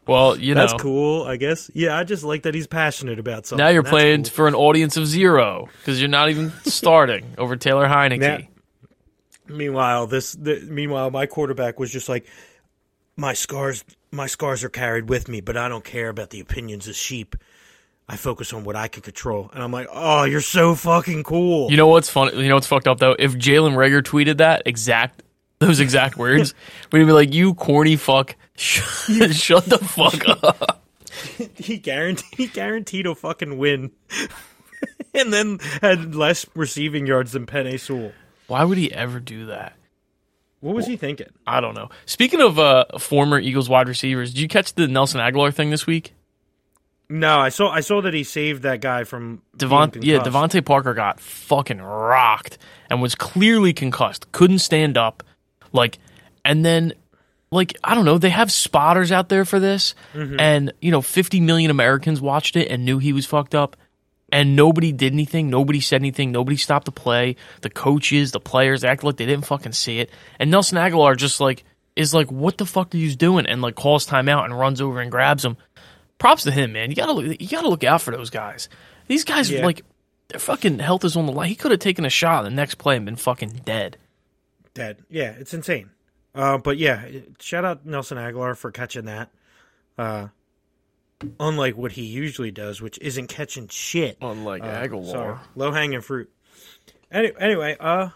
[0.07, 1.71] Well, you know That's cool, I guess.
[1.75, 3.63] Yeah, I just like that he's passionate about something.
[3.63, 4.31] now you're That's playing cool.
[4.33, 8.19] for an audience of zero because you're not even starting over Taylor Heinicke.
[8.21, 8.39] Now-
[9.49, 12.27] Meanwhile, this the, meanwhile my quarterback was just like,
[13.17, 16.89] my scars, my scars are carried with me, but I don't care about the opinions
[16.89, 17.37] of sheep.
[18.11, 21.71] I focus on what I can control, and I'm like, oh, you're so fucking cool.
[21.71, 22.41] You know what's funny?
[22.41, 23.15] You know what's fucked up though?
[23.19, 25.23] If Jalen Reagor tweeted that exact,
[25.59, 26.55] those exact words,
[26.93, 30.85] we'd be like, "You corny fuck, shut, shut the fuck up."
[31.57, 33.91] he guaranteed he guaranteed a fucking win,
[35.13, 38.13] and then had less receiving yards than Penei Sewell.
[38.49, 39.75] Why would he ever do that?
[40.61, 41.29] What was he thinking?
[41.47, 41.89] I don't know.
[42.05, 45.87] Speaking of uh, former Eagles wide receivers, did you catch the Nelson Agholor thing this
[45.87, 46.15] week?
[47.11, 50.19] No, I saw I saw that he saved that guy from Devon, being yeah.
[50.19, 52.59] DeVante Parker got fucking rocked
[52.91, 55.23] and was clearly concussed, couldn't stand up,
[55.73, 55.99] like,
[56.45, 56.93] and then,
[57.51, 60.39] like, I don't know, they have spotters out there for this, Mm-hmm.
[60.39, 63.75] and you know, fifty million Americans watched it and knew he was fucked up,
[64.31, 68.85] and nobody did anything, nobody said anything, nobody stopped the play, the coaches, the players
[68.85, 71.65] acted like they didn't fucking see it, and Nelson Agholor just like
[71.97, 75.01] is like, what the fuck are you doing, and like calls timeout and runs over
[75.01, 75.57] and grabs him.
[76.19, 76.91] Props to him, man.
[76.91, 78.69] You gotta look, you gotta look out for those guys.
[79.07, 79.65] These guys Yeah.
[79.65, 79.83] like
[80.29, 81.49] their fucking health is on the line.
[81.49, 83.97] He could have taken a shot the next play and been fucking dead.
[84.75, 84.99] dead.
[85.09, 85.91] Yeah, it's insane.
[86.35, 87.09] Uh, but yeah,
[87.41, 89.31] shout out Nelson Agholor for catching that.
[89.97, 90.29] Uh,
[91.41, 94.19] unlike what he usually does, which isn't catching shit.
[94.21, 94.67] Unlike Uh,
[95.05, 96.31] Sorry, low hanging fruit.
[97.11, 98.11] Any, anyway, uh,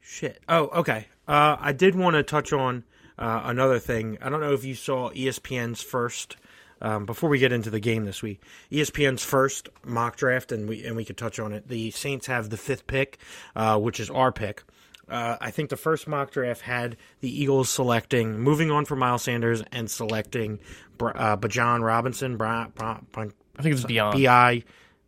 [0.00, 0.40] shit.
[0.48, 1.06] Oh, okay.
[1.26, 2.84] Uh, I did want to touch on
[3.18, 4.18] uh, another thing.
[4.20, 6.36] I don't know if you saw ESPN's first.
[6.78, 10.84] Um, before we get into the game this week, ESPN's first mock draft, and we
[10.84, 11.68] and we could touch on it.
[11.68, 13.18] The Saints have the fifth pick,
[13.56, 14.62] uh, which is our pick.
[15.08, 19.22] Uh, I think the first mock draft had the Eagles selecting, moving on from Miles
[19.22, 20.58] Sanders and selecting
[21.00, 22.36] uh, Bijan Robinson.
[22.36, 24.16] Bra- Bra- Bra- I think it's beyond.
[24.16, 24.64] B.I.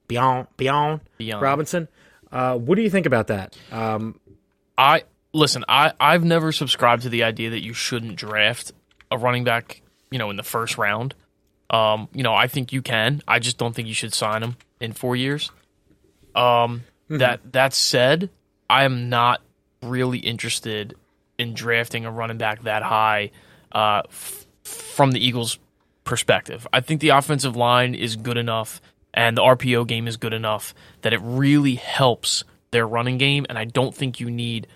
[0.06, 1.42] Beyond Beyond Beyond.
[1.42, 1.88] Robinson.
[2.30, 3.58] Uh, what do you think about that?
[3.72, 4.18] Um,
[4.76, 5.64] I listen.
[5.68, 8.72] I I've never subscribed to the idea that you shouldn't draft
[9.10, 9.82] a running back.
[10.10, 11.14] You know, in the first round.
[11.70, 13.20] Um, you know, I think you can.
[13.28, 15.50] I just don't think you should sign him in four years.
[16.34, 18.30] Um, that that said,
[18.70, 19.42] I am not
[19.82, 20.94] really interested
[21.38, 23.30] in drafting a running back that high
[23.72, 25.58] uh, f- from the Eagles'
[26.04, 26.66] perspective.
[26.72, 28.80] I think the offensive line is good enough
[29.14, 33.58] and the RPO game is good enough that it really helps their running game, and
[33.58, 34.66] I don't think you need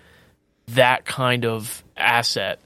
[0.69, 2.59] that kind of asset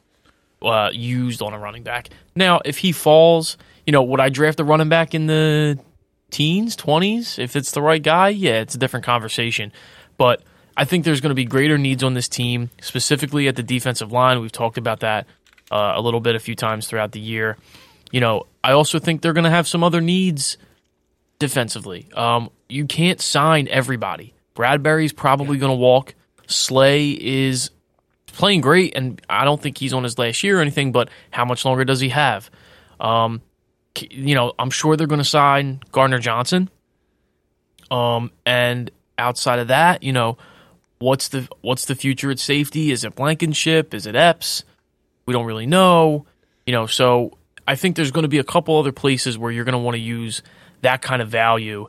[0.61, 2.09] uh, used on a running back.
[2.35, 5.79] Now, if he falls, you know, would I draft a running back in the
[6.31, 7.39] teens, 20s?
[7.39, 9.71] If it's the right guy, yeah, it's a different conversation.
[10.17, 10.41] But
[10.77, 14.11] I think there's going to be greater needs on this team, specifically at the defensive
[14.11, 14.39] line.
[14.39, 15.25] We've talked about that
[15.71, 17.57] uh, a little bit a few times throughout the year.
[18.11, 20.57] You know, I also think they're going to have some other needs
[21.39, 22.07] defensively.
[22.13, 24.35] Um, you can't sign everybody.
[24.55, 26.13] Bradberry's probably going to walk.
[26.45, 27.71] Slay is
[28.27, 30.91] playing great, and I don't think he's on his last year or anything.
[30.91, 32.51] But how much longer does he have?
[32.99, 33.41] Um,
[34.11, 36.69] you know, I'm sure they're going to sign Gardner Johnson.
[37.89, 40.37] Um, and outside of that, you know,
[40.99, 42.91] what's the what's the future at safety?
[42.91, 43.93] Is it Blankenship?
[43.93, 44.63] Is it Epps?
[45.25, 46.25] We don't really know.
[46.65, 49.65] You know, so I think there's going to be a couple other places where you're
[49.65, 50.41] going to want to use
[50.81, 51.87] that kind of value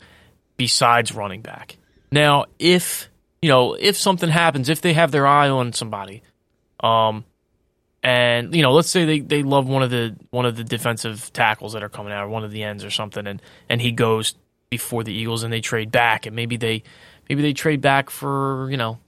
[0.57, 1.77] besides running back.
[2.11, 3.09] Now, if
[3.43, 6.23] you know, if something happens, if they have their eye on somebody,
[6.81, 7.25] um,
[8.03, 11.33] and you know, let's say they, they love one of the one of the defensive
[11.33, 13.93] tackles that are coming out, or one of the ends or something, and and he
[13.93, 14.35] goes
[14.71, 16.83] before the Eagles and they trade back, and maybe they
[17.29, 18.99] maybe they trade back for you know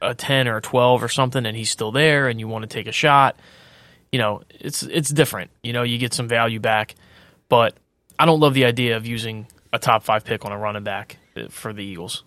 [0.00, 2.68] a ten or a twelve or something, and he's still there, and you want to
[2.68, 3.36] take a shot.
[4.12, 5.50] You know, it's it's different.
[5.62, 6.94] You know, you get some value back,
[7.48, 7.74] but
[8.18, 11.18] I don't love the idea of using a top five pick on a running back
[11.36, 12.22] uh, for the Eagles.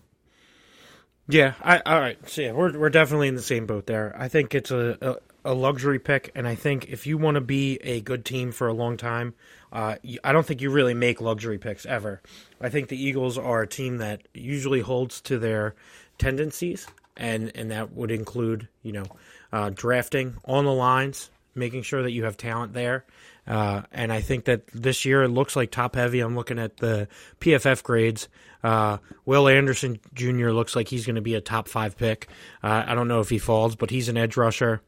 [1.30, 2.18] Yeah, I, all right.
[2.30, 4.16] So yeah, we're we're definitely in the same boat there.
[4.18, 7.42] I think it's a, a, a luxury pick, and I think if you want to
[7.42, 9.34] be a good team for a long time,
[9.72, 12.22] uh, I don't think you really make luxury picks ever.
[12.62, 15.76] I think the Eagles are a team that usually holds to their
[16.18, 19.06] tendencies, and and that would include you know
[19.52, 23.06] uh, drafting on the lines, making sure that you have talent there.
[23.46, 26.20] Uh, and I think that this year it looks like top heavy.
[26.20, 27.08] I'm looking at the
[27.40, 28.28] PFF grades.
[28.62, 30.50] Uh, Will Anderson Jr.
[30.50, 32.28] looks like he's going to be a top five pick.
[32.62, 34.82] Uh, I don't know if he falls, but he's an edge rusher.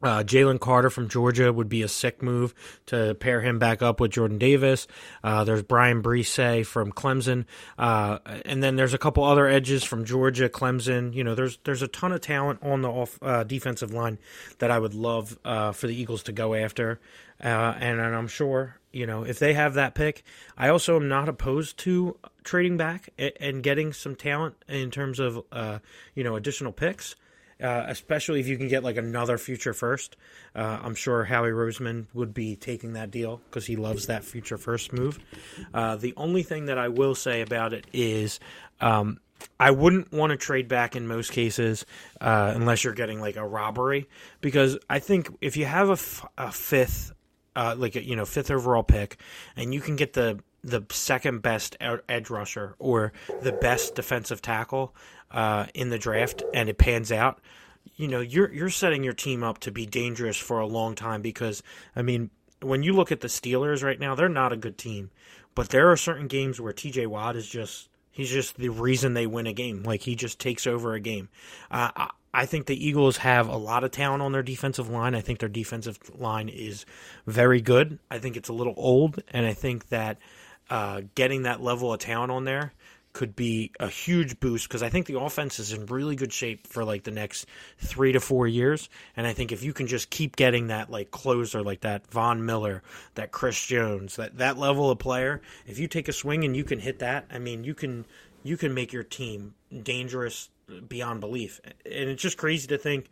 [0.00, 2.54] Uh, Jalen Carter from Georgia would be a sick move
[2.86, 4.86] to pair him back up with Jordan Davis.
[5.24, 7.46] Uh, there's Bryan Bresee from Clemson,
[7.78, 11.14] uh, and then there's a couple other edges from Georgia, Clemson.
[11.14, 14.18] You know, there's there's a ton of talent on the off uh, defensive line
[14.58, 17.00] that I would love uh, for the Eagles to go after,
[17.42, 20.22] uh, and, and I'm sure you know if they have that pick,
[20.56, 25.18] I also am not opposed to trading back and, and getting some talent in terms
[25.18, 25.42] of
[26.14, 27.16] you know additional picks
[27.62, 30.16] uh, especially if you can get like another future first.
[30.54, 34.58] Uh, I'm sure Howie Roseman would be taking that deal because he loves that future
[34.58, 35.18] first move.
[35.74, 38.40] Uh, the only thing that I will say about it is.
[38.80, 39.20] Um,
[39.60, 41.86] I wouldn't want to trade back in most cases
[42.20, 44.08] uh, unless you're getting like a robbery,
[44.40, 47.12] because I think if you have a, f- a fifth,
[47.54, 49.16] uh, like you know fifth overall pick,
[49.56, 54.94] and you can get the the second best edge rusher or the best defensive tackle
[55.30, 57.40] uh, in the draft and it pans out,
[57.96, 61.22] you know, you're you're setting your team up to be dangerous for a long time
[61.22, 61.62] because
[61.96, 65.10] I mean, when you look at the Steelers right now, they're not a good team,
[65.54, 67.06] but there are certain games where T.J.
[67.06, 69.82] Watt is just he's just the reason they win a game.
[69.82, 71.28] Like he just takes over a game.
[71.70, 75.14] Uh, I, I think the Eagles have a lot of talent on their defensive line.
[75.14, 76.84] I think their defensive line is
[77.26, 77.98] very good.
[78.10, 80.18] I think it's a little old, and I think that
[80.70, 82.72] uh, getting that level of talent on there
[83.12, 86.66] could be a huge boost because I think the offense is in really good shape
[86.66, 87.46] for like the next
[87.78, 88.88] three to four years.
[89.16, 92.44] And I think if you can just keep getting that like closer, like that Von
[92.46, 92.82] Miller,
[93.14, 96.64] that Chris Jones, that that level of player, if you take a swing and you
[96.64, 98.04] can hit that, I mean, you can
[98.44, 100.50] you can make your team dangerous
[100.88, 101.60] beyond belief.
[101.84, 103.06] And it's just crazy to think.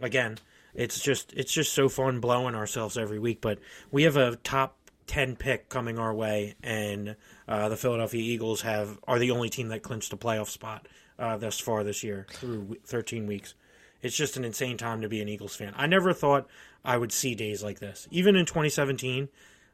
[0.00, 0.38] Again,
[0.74, 3.40] it's just it's just so fun blowing ourselves every week.
[3.40, 3.58] But
[3.90, 4.79] we have a top
[5.10, 7.16] ten pick coming our way, and
[7.48, 10.86] uh, the Philadelphia Eagles have are the only team that clinched a playoff spot
[11.18, 13.54] uh, thus far this year through 13 weeks.
[14.02, 15.74] It's just an insane time to be an Eagles fan.
[15.76, 16.46] I never thought
[16.84, 18.06] I would see days like this.
[18.12, 19.28] Even in 2017,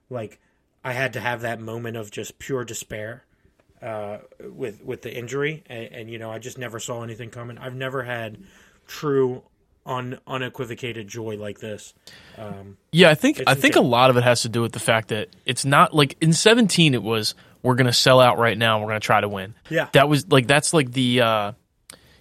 [0.08, 0.40] like
[0.82, 3.26] I had to have that moment of just pure despair
[3.82, 7.58] uh, with with the injury, and, and you know I just never saw anything coming.
[7.58, 8.38] I've never had
[8.86, 9.42] true
[9.86, 11.94] un, unequivocated joy like this.
[12.36, 14.80] Um, yeah, I think I think a lot of it has to do with the
[14.80, 18.56] fact that it's not like in 17 it was we're going to sell out right
[18.56, 18.76] now.
[18.76, 19.54] and We're going to try to win.
[19.70, 21.52] Yeah, that was like that's like the uh,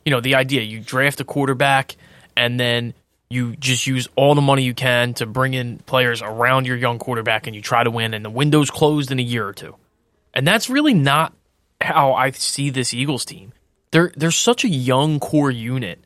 [0.06, 0.62] you know the idea.
[0.62, 1.96] You draft a quarterback
[2.38, 2.94] and then
[3.30, 7.00] you just use all the money you can to bring in players around your young
[7.00, 8.14] quarterback and you try to win.
[8.14, 9.76] And the window's closed in a year or two.
[10.34, 11.34] And that's really not
[11.82, 13.54] how I see this Eagles team.
[13.92, 16.05] They're they're such a young core unit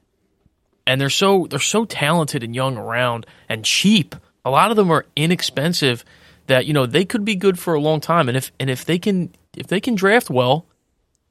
[0.89, 4.15] and they're so they're so talented and young around and cheap.
[4.43, 6.03] A lot of them are inexpensive
[6.47, 8.27] that you know they could be good for a long time.
[8.27, 10.65] And if and if they can if they can draft well,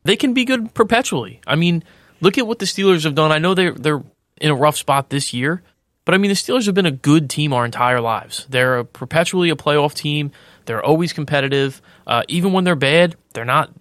[0.05, 1.40] they can be good perpetually.
[1.44, 1.83] I mean,
[2.21, 3.33] look at what the Steelers have done.
[3.33, 4.05] I know they're they're
[4.40, 5.61] in a rough spot this year,
[6.05, 8.47] but I mean the Steelers have been a good team our entire lives.
[8.49, 10.31] They're a perpetually a playoff team.
[10.66, 11.83] They're always competitive.
[12.07, 13.73] Uh, even when they're bad, they're not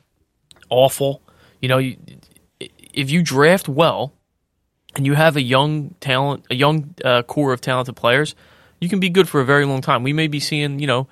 [0.71, 1.21] awful.
[1.61, 1.97] You know, you,
[2.59, 4.16] if you draft well,
[4.95, 8.35] and you have a young talent, a young uh, core of talented players,
[8.79, 10.03] you can be good for a very long time.
[10.03, 11.07] We may be seeing, you know,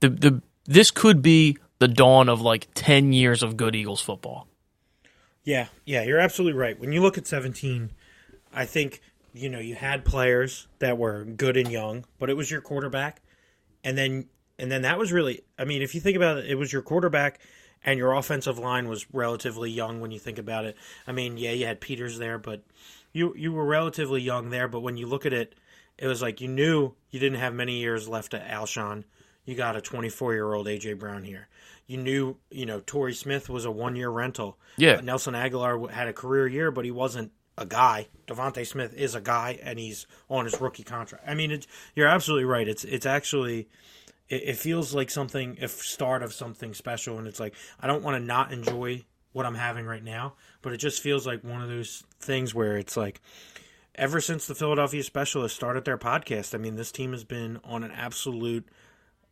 [0.00, 4.46] the the this could be the dawn of like ten years of good Eagles football.
[5.44, 6.78] Yeah, yeah, you're absolutely right.
[6.78, 7.90] When you look at 17,
[8.54, 9.02] I think
[9.34, 13.20] you know you had players that were good and young, but it was your quarterback,
[13.82, 14.26] and then
[14.58, 15.42] and then that was really.
[15.58, 17.40] I mean, if you think about it, it was your quarterback
[17.84, 20.76] and your offensive line was relatively young when you think about it.
[21.06, 22.62] I mean, yeah, you had Peters there, but
[23.12, 25.54] you you were relatively young there, but when you look at it,
[25.98, 29.04] it was like you knew you didn't have many years left at Alshon.
[29.44, 31.48] You got a 24 year old AJ Brown here.
[31.86, 34.58] You knew, you know, Torrey Smith was a one year rental.
[34.76, 34.94] Yeah.
[34.94, 38.08] Uh, Nelson Agholor had a career year, but he wasn't a guy.
[38.26, 41.24] DeVonta Smith is a guy, and he's on his rookie contract.
[41.28, 41.60] I mean,
[41.94, 42.66] you're absolutely right.
[42.66, 43.68] It's it's actually
[44.28, 48.02] it, it feels like something, if start of something special, and it's like I don't
[48.02, 51.60] want to not enjoy what I'm having right now, but it just feels like one
[51.60, 53.20] of those things where it's like
[53.96, 57.82] ever since the Philadelphia Specialists started their podcast, I mean, this team has been on
[57.84, 58.66] an absolute,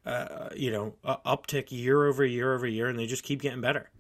[0.05, 3.61] uh, you know, uh, uptick year over year over year, and they just keep getting
[3.61, 3.91] better.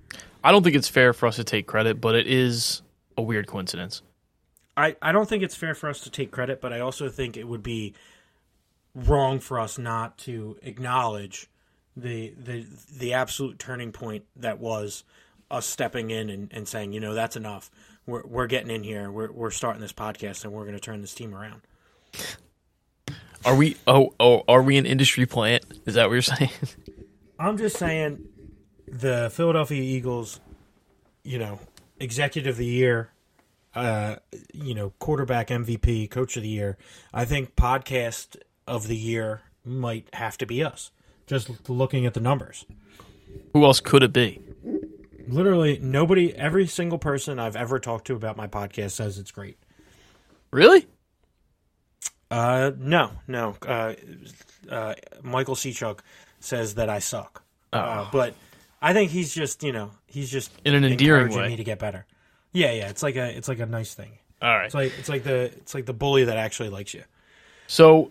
[0.44, 2.82] I don't think it's fair for us to take credit, but it is
[3.16, 4.02] a weird coincidence.
[4.76, 7.36] I, I don't think it's fair for us to take credit, but I also think
[7.36, 7.94] it would be
[8.94, 11.48] wrong for us not to acknowledge
[11.96, 12.66] the the
[12.98, 15.04] the absolute turning point that was
[15.50, 17.70] us stepping in and, and saying, you know, that's enough.
[18.06, 19.10] We're we're getting in here.
[19.10, 21.60] We're we're starting this podcast and we're going to turn this team around.
[23.44, 23.76] Are we?
[23.86, 25.64] Oh, oh, are we an industry plant?
[25.84, 26.50] Is that what you're saying?
[27.38, 28.24] I'm just saying
[28.86, 30.40] the Philadelphia Eagles,
[31.24, 31.58] you know,
[31.98, 33.10] executive of the year,
[33.74, 34.16] uh,
[34.54, 36.78] you know, quarterback MVP, coach of the year.
[37.12, 38.36] I think podcast
[38.66, 40.90] of the year might have to be us.
[41.26, 42.64] Just looking at the numbers.
[43.52, 44.40] Who else could it be?
[45.28, 49.56] Literally nobody every single person I've ever talked to about my podcast says it's great.
[50.50, 50.86] Really?
[52.30, 53.56] Uh no, no.
[53.66, 53.94] Uh,
[54.70, 56.00] uh Michael Seachuk
[56.40, 57.42] says that I suck.
[57.72, 58.34] Uh, but
[58.82, 61.48] I think he's just, you know, he's just In an endearing encouraging way.
[61.48, 62.04] me to get better.
[62.52, 64.18] Yeah, yeah, it's like a it's like a nice thing.
[64.42, 64.66] All right.
[64.66, 67.04] It's like it's like the it's like the bully that actually likes you.
[67.68, 68.10] So,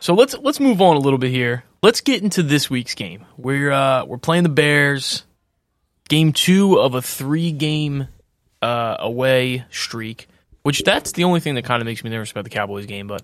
[0.00, 1.64] so let's let's move on a little bit here.
[1.82, 3.24] Let's get into this week's game.
[3.36, 5.24] We're uh, we're playing the Bears.
[6.08, 8.08] Game two of a three game
[8.60, 10.28] uh, away streak,
[10.62, 13.06] which that's the only thing that kind of makes me nervous about the Cowboys game.
[13.06, 13.22] But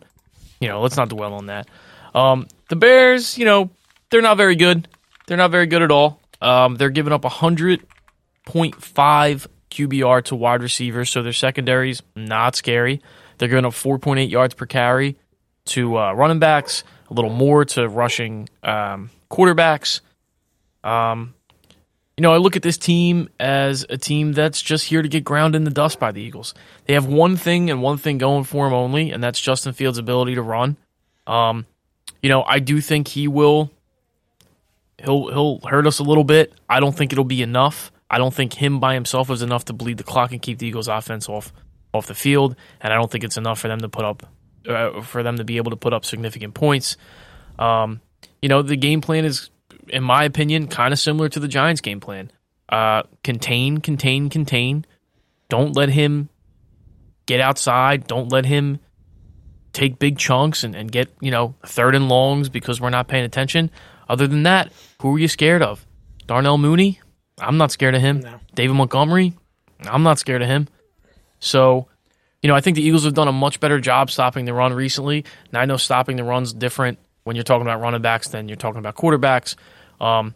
[0.61, 1.69] you know, let's not dwell on that.
[2.15, 3.71] Um, the Bears, you know,
[4.11, 4.89] they're not very good.
[5.27, 6.21] They're not very good at all.
[6.41, 7.87] Um, they're giving up hundred
[8.47, 13.03] point five QBR to wide receivers, so their secondaries not scary.
[13.39, 15.17] They're giving up four point eight yards per carry
[15.71, 20.01] to uh, running backs, a little more to rushing um, quarterbacks.
[20.85, 21.35] Um,
[22.16, 25.25] you know, I look at this team as a team that's just here to get
[25.25, 26.55] ground in the dust by the Eagles.
[26.85, 29.97] They have one thing and one thing going for them only, and that's Justin Fields'
[29.97, 30.77] ability to run.
[31.27, 31.66] Um,
[32.23, 33.71] you know, I do think he will.
[35.03, 36.53] He'll he'll hurt us a little bit.
[36.68, 37.91] I don't think it'll be enough.
[38.11, 40.66] I don't think him by himself is enough to bleed the clock and keep the
[40.66, 41.55] Eagles' offense off
[41.95, 44.27] off the field, and I don't think it's enough for them to put up
[44.69, 46.97] uh, for them to be able to put up significant points.
[47.59, 48.01] Um,
[48.43, 49.51] you know, the game plan is,
[49.89, 52.31] in my opinion, kind of similar to the Giants' game plan.
[52.69, 54.85] Uh, contain, contain, contain.
[55.49, 56.29] Don't let him
[57.27, 58.07] get outside.
[58.07, 58.79] Don't let him
[59.73, 63.25] take big chunks and, and get, you know, third and longs because we're not paying
[63.25, 63.71] attention.
[64.09, 65.87] Other than that, who are you scared of?
[66.27, 67.01] Darnell Mooney?
[67.39, 68.21] I'm not scared of him.
[68.21, 68.41] No.
[68.55, 69.35] David Montgomery?
[69.85, 70.69] I'm not scared of him.
[71.39, 71.89] So,
[72.43, 74.72] you know, I think the Eagles have done a much better job stopping the run
[74.72, 75.24] recently.
[75.53, 78.57] Now I know stopping the run's different when you're talking about running backs than you're
[78.57, 79.57] talking about quarterbacks.
[80.01, 80.34] Um,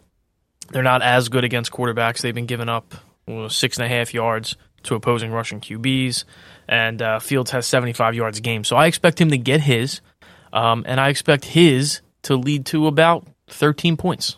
[0.69, 2.21] they're not as good against quarterbacks.
[2.21, 2.95] They've been giving up
[3.27, 6.25] well, six and a half yards to opposing rushing QBs,
[6.67, 8.63] and uh, Fields has 75 yards a game.
[8.63, 10.01] So I expect him to get his,
[10.53, 14.37] um, and I expect his to lead to about 13 points.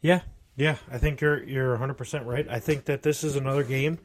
[0.00, 0.20] Yeah,
[0.56, 2.46] yeah, I think you're you're 100 percent right.
[2.48, 3.98] I think that this is another game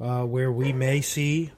[0.00, 1.50] uh, where we may see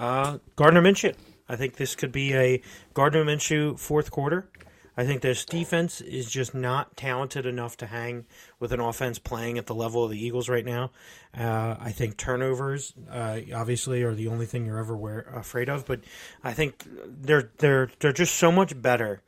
[0.00, 1.14] uh, Gardner Minshew.
[1.48, 2.62] I think this could be a
[2.94, 4.48] Gardner Minshew fourth quarter.
[4.96, 8.26] I think this defense is just not talented enough to hang
[8.58, 10.90] with an offense playing at the level of the Eagles right now.
[11.36, 15.86] Uh, I think turnovers, uh, obviously, are the only thing you're ever afraid of.
[15.86, 16.00] But
[16.42, 19.22] I think they're they're they're just so much better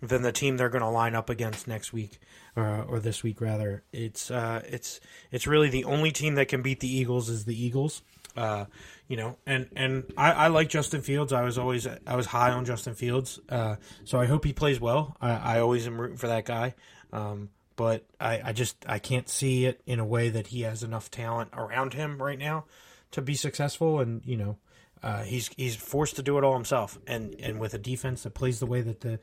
[0.00, 2.20] than the team they're going to line up against next week
[2.56, 3.82] uh, or this week rather.
[3.92, 5.00] It's uh, it's
[5.30, 8.02] it's really the only team that can beat the Eagles is the Eagles.
[8.36, 8.66] Uh,
[9.08, 11.32] you know, and and I, I like Justin Fields.
[11.32, 14.80] I was always I was high on Justin Fields, uh, so I hope he plays
[14.80, 15.16] well.
[15.20, 16.74] I, I always am rooting for that guy,
[17.12, 20.82] um, but I, I just I can't see it in a way that he has
[20.82, 22.64] enough talent around him right now
[23.12, 24.00] to be successful.
[24.00, 24.58] And you know,
[25.02, 28.34] uh, he's he's forced to do it all himself, and and with a defense that
[28.34, 29.18] plays the way that the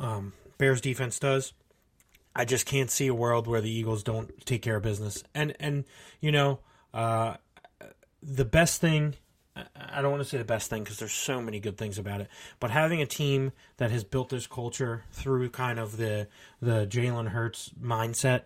[0.00, 1.52] um, Bears defense does.
[2.34, 5.22] I just can't see a world where the Eagles don't take care of business.
[5.34, 5.84] And and
[6.20, 6.60] you know,
[6.94, 7.36] uh,
[8.22, 9.14] the best thing
[9.54, 12.22] I- don't want to say the best thing because there's so many good things about
[12.22, 12.28] it,
[12.58, 16.28] but having a team that has built this culture through kind of the
[16.60, 18.44] the Jalen Hurts mindset,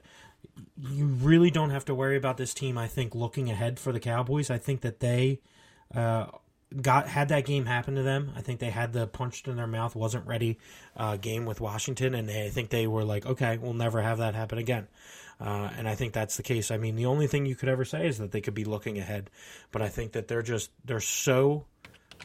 [0.77, 2.77] you really don't have to worry about this team.
[2.77, 5.41] I think looking ahead for the Cowboys, I think that they
[5.95, 6.27] uh,
[6.81, 8.33] got had that game happen to them.
[8.37, 10.59] I think they had the punched in their mouth, wasn't ready
[10.97, 14.19] uh, game with Washington, and they, I think they were like, okay, we'll never have
[14.19, 14.89] that happen again.
[15.41, 16.71] Uh, and I think that's the case.
[16.71, 18.99] I mean, the only thing you could ever say is that they could be looking
[18.99, 19.31] ahead,
[19.71, 21.67] but I think that they're just they're so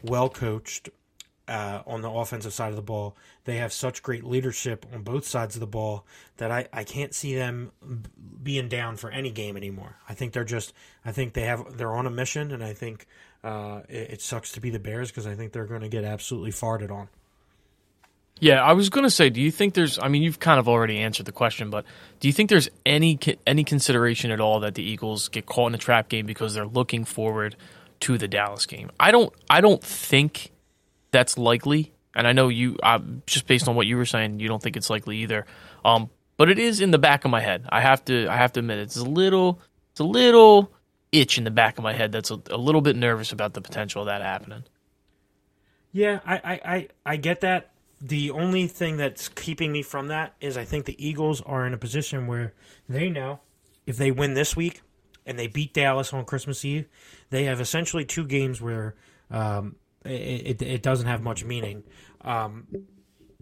[0.03, 0.89] well coached
[1.47, 3.17] uh, on the offensive side of the ball.
[3.43, 6.05] They have such great leadership on both sides of the ball
[6.37, 7.71] that I, I can't see them
[8.41, 9.97] being down for any game anymore.
[10.07, 10.73] I think they're just
[11.03, 13.07] I think they have they're on a mission, and I think
[13.43, 16.03] uh, it, it sucks to be the Bears because I think they're going to get
[16.03, 17.09] absolutely farted on.
[18.39, 19.99] Yeah, I was going to say, do you think there's?
[19.99, 21.85] I mean, you've kind of already answered the question, but
[22.19, 25.75] do you think there's any any consideration at all that the Eagles get caught in
[25.75, 27.55] a trap game because they're looking forward
[28.01, 28.89] to the Dallas game?
[28.99, 29.31] I don't.
[29.47, 30.51] I don't think
[31.11, 32.77] that's likely, and I know you.
[32.81, 35.45] Uh, just based on what you were saying, you don't think it's likely either.
[35.85, 37.65] Um, but it is in the back of my head.
[37.69, 38.27] I have to.
[38.27, 39.61] I have to admit, it's a little.
[39.91, 40.71] It's a little
[41.12, 43.62] itch in the back of my head that's a, a little bit nervous about the
[43.62, 44.64] potential of that happening.
[45.91, 50.34] Yeah, I, I, I, I get that the only thing that's keeping me from that
[50.41, 52.53] is I think the Eagles are in a position where
[52.89, 53.39] they know
[53.86, 54.82] if they win this week
[55.26, 56.88] and they beat Dallas on Christmas Eve,
[57.30, 58.95] they have essentially two games where
[59.30, 61.84] um, it, it, it doesn't have much meaning
[62.22, 62.68] um,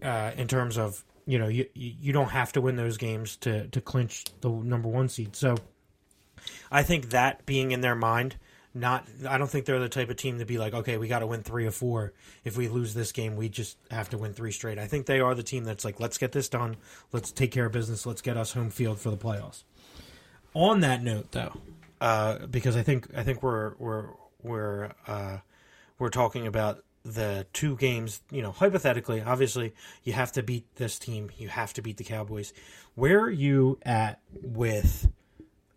[0.02, 3.66] uh, in terms of you know you you don't have to win those games to
[3.68, 5.36] to clinch the number one seed.
[5.36, 5.56] So
[6.70, 8.36] I think that being in their mind
[8.72, 11.20] not I don't think they're the type of team to be like, okay, we got
[11.20, 12.12] to win 3 or 4.
[12.44, 14.78] If we lose this game, we just have to win 3 straight.
[14.78, 16.76] I think they are the team that's like, let's get this done.
[17.12, 18.06] Let's take care of business.
[18.06, 19.64] Let's get us home field for the playoffs.
[20.54, 21.52] On that note though,
[22.00, 24.08] uh, because I think I think we're we're
[24.42, 25.38] we're uh,
[25.98, 30.98] we're talking about the two games, you know, hypothetically, obviously, you have to beat this
[30.98, 31.30] team.
[31.38, 32.52] You have to beat the Cowboys.
[32.94, 35.08] Where are you at with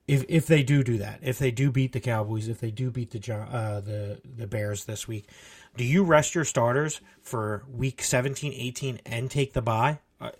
[0.08, 2.92] if if they do do that, if they do beat the Cowboys, if they do
[2.92, 5.30] beat the uh, the the Bears this week,
[5.78, 10.00] do you rest your starters for week 17, 18 and take the bye?
[10.20, 10.32] I,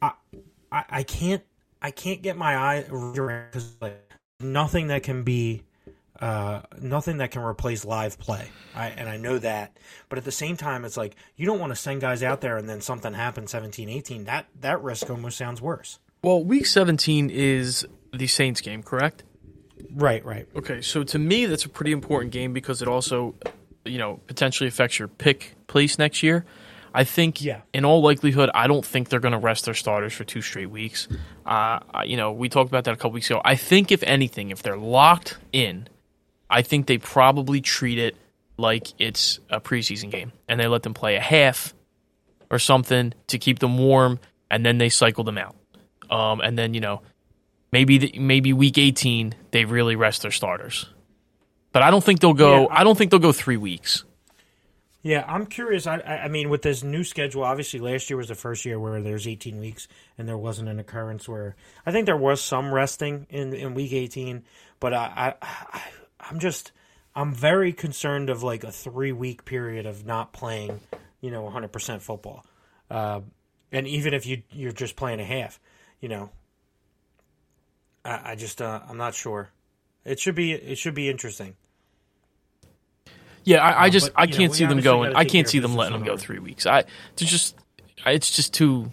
[0.00, 0.12] I
[0.70, 1.42] I can't
[1.80, 5.62] I can't get my eye around because like nothing that can be
[6.20, 8.48] uh, nothing that can replace live play.
[8.74, 9.76] I, and I know that,
[10.08, 12.56] but at the same time, it's like you don't want to send guys out there
[12.56, 14.24] and then something happens 17, 18.
[14.24, 15.98] That that risk almost sounds worse.
[16.22, 19.24] Well, week 17 is the Saints game, correct?
[19.94, 20.48] Right, right.
[20.56, 23.34] Okay, so to me, that's a pretty important game because it also,
[23.84, 26.44] you know, potentially affects your pick place next year.
[26.94, 27.62] I think, yeah.
[27.72, 30.70] in all likelihood, I don't think they're going to rest their starters for two straight
[30.70, 31.08] weeks.
[31.46, 33.40] Uh, you know, we talked about that a couple weeks ago.
[33.44, 35.88] I think, if anything, if they're locked in,
[36.50, 38.16] I think they probably treat it
[38.58, 41.74] like it's a preseason game and they let them play a half
[42.50, 45.56] or something to keep them warm and then they cycle them out.
[46.10, 47.00] Um, and then, you know,
[47.72, 50.86] maybe the, maybe week 18 they really rest their starters.
[51.72, 52.62] But I don't think they'll go.
[52.62, 54.04] Yeah, I don't think they'll go three weeks.
[55.02, 55.88] Yeah, I'm curious.
[55.88, 59.00] I, I mean, with this new schedule, obviously last year was the first year where
[59.02, 63.26] there's 18 weeks and there wasn't an occurrence where I think there was some resting
[63.28, 64.44] in in week 18,
[64.78, 65.82] but I, I, I
[66.20, 66.70] I'm just
[67.16, 70.80] I'm very concerned of like a three week period of not playing,
[71.20, 72.46] you know, 100 percent football,
[72.88, 73.22] uh,
[73.72, 75.58] and even if you you're just playing a half,
[76.00, 76.30] you know,
[78.04, 79.50] I, I just uh, I'm not sure.
[80.04, 81.54] It should be it should be interesting.
[83.44, 85.14] Yeah, I, I just uh, but, I can't know, see them going.
[85.14, 86.66] I can't see them letting them go three weeks.
[86.66, 86.82] I
[87.16, 87.56] to just
[88.06, 88.90] it's just too.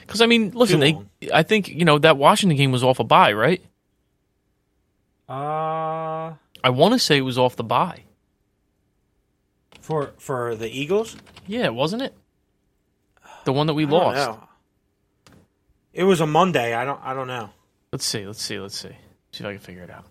[0.00, 0.98] Because I mean, listen, they,
[1.32, 3.62] I think you know that Washington game was off a bye, right?
[5.28, 8.04] Uh I want to say it was off the bye.
[9.80, 11.16] For for the Eagles?
[11.46, 12.14] Yeah, wasn't it?
[13.44, 14.16] The one that we lost.
[14.16, 14.48] Know.
[15.92, 16.74] It was a Monday.
[16.74, 17.50] I don't I don't know.
[17.92, 18.26] Let's see.
[18.26, 18.58] Let's see.
[18.60, 18.96] Let's see.
[19.32, 20.04] See if I can figure it out.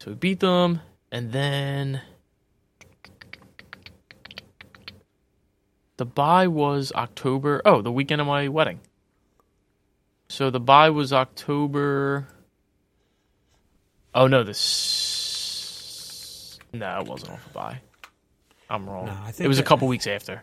[0.00, 0.80] So we beat them,
[1.12, 2.00] and then
[5.96, 7.60] the bye was October.
[7.64, 8.80] Oh, the weekend of my wedding.
[10.28, 12.28] So the bye was October.
[14.14, 15.40] Oh no, this.
[16.72, 17.80] No, it wasn't off a bye.
[18.70, 19.06] I'm wrong.
[19.06, 19.64] No, it was that...
[19.64, 20.42] a couple weeks after.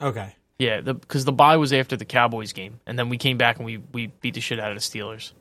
[0.00, 0.34] Okay.
[0.58, 3.58] Yeah, because the, the bye was after the Cowboys game, and then we came back
[3.58, 5.32] and we, we beat the shit out of the Steelers.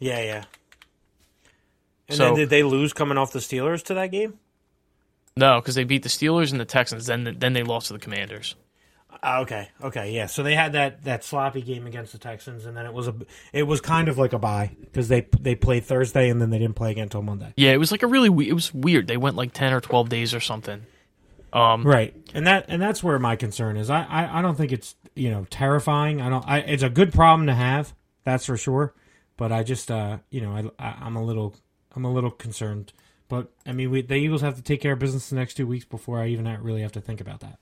[0.00, 0.44] Yeah, yeah.
[2.08, 4.38] And so, then did they lose coming off the Steelers to that game?
[5.36, 7.06] No, because they beat the Steelers and the Texans.
[7.06, 8.56] Then then they lost to the Commanders.
[9.22, 10.26] Uh, okay, okay, yeah.
[10.26, 13.14] So they had that, that sloppy game against the Texans, and then it was a
[13.52, 16.58] it was kind of like a bye because they they played Thursday and then they
[16.58, 17.52] didn't play again until Monday.
[17.56, 19.06] Yeah, it was like a really it was weird.
[19.06, 20.82] They went like ten or twelve days or something.
[21.52, 23.90] Um, right, and that and that's where my concern is.
[23.90, 26.20] I, I, I don't think it's you know terrifying.
[26.20, 26.46] I don't.
[26.46, 27.94] I, it's a good problem to have.
[28.24, 28.94] That's for sure.
[29.40, 31.54] But I just, uh, you know, I, I, am a little,
[31.96, 32.92] I'm a little concerned
[33.30, 35.66] But I mean, we, the Eagles have to take care of business the next two
[35.66, 37.58] weeks before I even really have to think about that.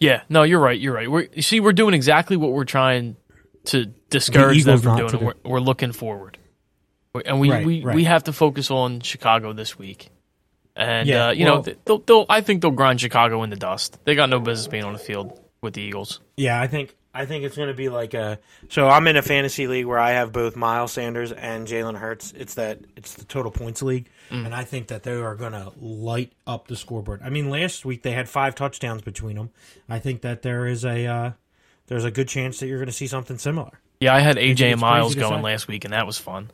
[0.00, 0.80] Yeah, no, you're right.
[0.80, 1.10] You're right.
[1.10, 3.16] We're, see, we're doing exactly what we're trying
[3.64, 5.10] to discourage them from doing.
[5.10, 5.18] do.
[5.18, 6.38] We're, we're looking forward,
[7.26, 7.94] and we Right, we, right.
[7.94, 10.08] we have to focus on Chicago this week.
[10.74, 13.56] And Yeah, uh, you well- know, they'll, they'll, I think they'll grind Chicago in the
[13.56, 13.98] dust.
[14.04, 16.20] They got no business being on the field with the Eagles.
[16.38, 18.40] Yeah, I think I think it's going to be like a.
[18.68, 22.32] So I'm in a fantasy league where I have both Miles Sanders and Jalen Hurts.
[22.32, 25.72] It's that it's the total points league, and I think that they are going to
[25.80, 27.22] light up the scoreboard.
[27.22, 29.50] I mean, last week they had five touchdowns between them.
[29.88, 31.30] I think that there is a uh,
[31.86, 33.80] there's a good chance that you're going to see something similar.
[34.00, 35.42] Yeah, I had AJ and Miles going say?
[35.42, 36.50] last week, and that was fun.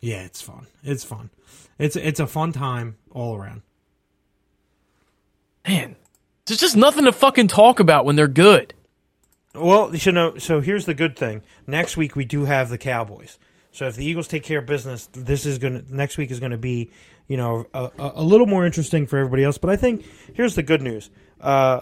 [0.00, 0.66] Yeah, it's fun.
[0.82, 1.30] It's fun.
[1.78, 3.62] It's it's a fun time all around.
[5.66, 5.94] Man,
[6.46, 8.74] there's just nothing to fucking talk about when they're good.
[9.54, 11.42] Well, you should know, so here's the good thing.
[11.66, 13.38] Next week we do have the Cowboys.
[13.72, 16.40] So if the Eagles take care of business, this is going to next week is
[16.40, 16.90] going to be,
[17.28, 19.58] you know, a, a, a little more interesting for everybody else.
[19.58, 21.10] But I think here's the good news.
[21.40, 21.80] Uh,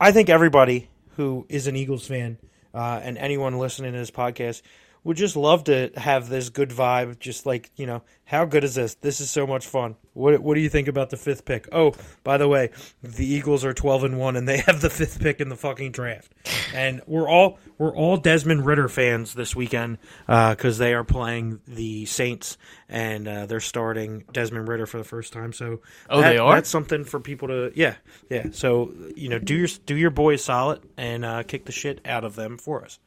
[0.00, 2.38] I think everybody who is an Eagles fan
[2.74, 4.62] uh, and anyone listening to this podcast
[5.06, 7.18] would just love to have this good vibe.
[7.20, 8.94] Just like you know, how good is this?
[8.96, 9.94] This is so much fun.
[10.14, 11.68] What What do you think about the fifth pick?
[11.70, 11.94] Oh,
[12.24, 12.70] by the way,
[13.02, 15.92] the Eagles are twelve and one, and they have the fifth pick in the fucking
[15.92, 16.32] draft.
[16.74, 22.04] And we're all we're all Desmond Ridder fans this weekend because they are playing the
[22.06, 25.52] Saints and uh, they're starting Desmond Ridder for the first time.
[25.52, 25.80] So
[26.10, 26.54] Oh, that- they are?
[26.56, 27.94] That's something for people to yeah
[28.28, 28.46] yeah.
[28.50, 32.24] So you know, do your do your boys solid and uh, kick the shit out
[32.24, 32.98] of them for us.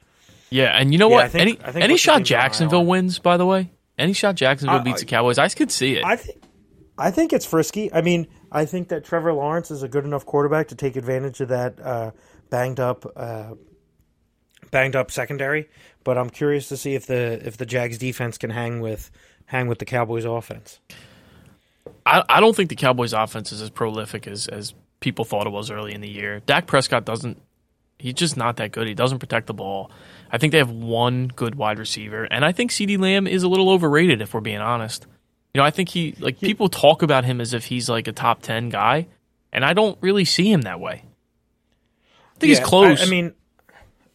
[0.49, 1.25] Yeah, and you know Yeah, what?
[1.25, 3.71] I think- any I think any shot Jacksonville wins, by the way.
[3.97, 6.05] Any shot Jacksonville beats the Cowboys, I could see it.
[6.05, 6.41] I think
[6.97, 7.91] I think it's frisky.
[7.93, 11.39] I mean, I think that Trevor Lawrence is a good enough quarterback to take advantage
[11.41, 12.11] of that uh,
[12.49, 13.53] banged up uh,
[14.71, 15.69] banged up secondary.
[16.03, 19.11] But I'm curious to see if the if the Jags defense can hang with
[19.45, 20.79] hang with the Cowboys offense.
[22.05, 25.51] I, I don't think the Cowboys' offense is as prolific as, as people thought it
[25.51, 26.41] was early in the year.
[26.45, 27.41] Dak Prescott doesn't.
[27.99, 28.87] He's just not that good.
[28.87, 29.91] He doesn't protect the ball.
[30.31, 33.49] I think they have one good wide receiver, and I think CeeDee Lamb is a
[33.49, 35.05] little overrated if we're being honest.
[35.53, 38.13] You know, I think he like people talk about him as if he's like a
[38.13, 39.07] top ten guy,
[39.51, 41.03] and I don't really see him that way.
[42.35, 43.01] I think Yeah, he's close.
[43.01, 43.33] I, I mean,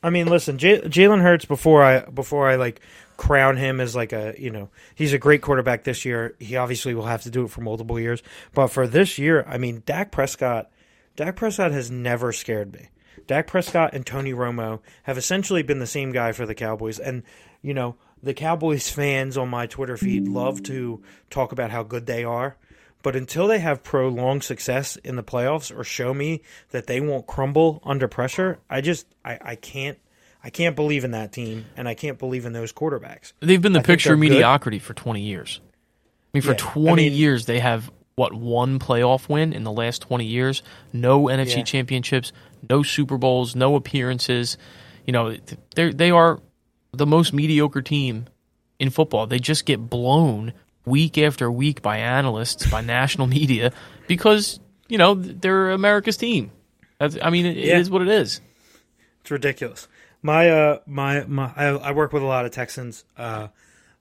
[0.03, 1.45] I mean, listen, J- Jalen Hurts.
[1.45, 2.81] Before I before I like
[3.17, 6.37] crown him as like a you know he's a great quarterback this year.
[6.39, 8.23] He obviously will have to do it for multiple years,
[8.55, 10.71] but for this year, I mean, Dak Prescott.
[11.17, 12.89] Dak Prescott has never scared me.
[13.27, 17.23] Dak Prescott and Tony Romo have essentially been the same guy for the Cowboys, and
[17.63, 22.07] you know the Cowboys fans on my Twitter feed love to talk about how good
[22.07, 22.57] they are.
[23.03, 27.27] But until they have prolonged success in the playoffs or show me that they won't
[27.27, 29.99] crumble under pressure, I just I, I can't
[30.43, 33.35] I can't believe in that team and I can't believe in those quarterbacks.
[33.41, 34.33] They've been the I picture of they're good.
[34.35, 35.61] mediocrity for 20 years.
[35.63, 39.65] I mean, for Yeah, I 20 mean- years, they have, what, one playoff win in
[39.65, 40.63] the last 20 years?
[40.93, 41.63] No NFC Yeah.
[41.65, 42.33] championships,
[42.71, 44.57] no Super Bowls, no appearances.
[45.07, 45.37] You know,
[45.75, 46.41] they they are
[46.93, 48.27] the most mediocre team
[48.79, 49.27] in football.
[49.27, 50.53] They just get blown
[50.85, 53.73] week after week by analysts, by national media,
[54.07, 56.51] because, you know, they're America's team.
[56.99, 57.77] That's, I mean, it, Yeah.
[57.77, 58.41] it is what it is.
[59.23, 59.89] It's ridiculous.
[60.23, 63.05] My uh my my I, I work with a lot of Texans.
[63.17, 63.49] Uh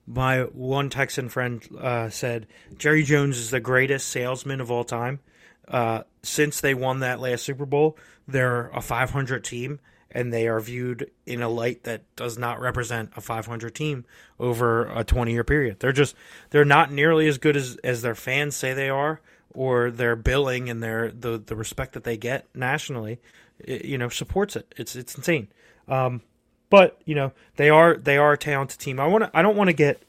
[0.06, 2.46] my one Texan friend uh, said
[2.76, 5.20] Jerry Jones is the greatest salesman of all time.
[5.66, 7.96] Uh, since they won that last Super Bowl,
[8.26, 13.10] they're a 500 team, and they are viewed in a light that does not represent
[13.16, 14.04] a 500 team
[14.38, 15.80] over a 20 year period.
[15.80, 16.14] They're just
[16.50, 19.20] they're not nearly as good as as their fans say they are,
[19.52, 23.20] or their billing and their the the respect that they get nationally,
[23.58, 24.72] it, you know, supports it.
[24.76, 25.48] It's it's insane.
[25.88, 26.22] Um,
[26.70, 28.98] but you know they are they are a talented team.
[28.98, 30.02] I want to I don't want to get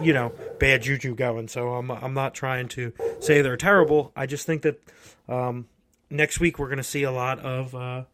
[0.00, 1.48] you know bad juju going.
[1.48, 4.12] So I'm I'm not trying to say they're terrible.
[4.16, 4.80] I just think that
[5.28, 5.66] um,
[6.10, 7.74] next week we're going to see a lot of.
[7.74, 8.04] Uh,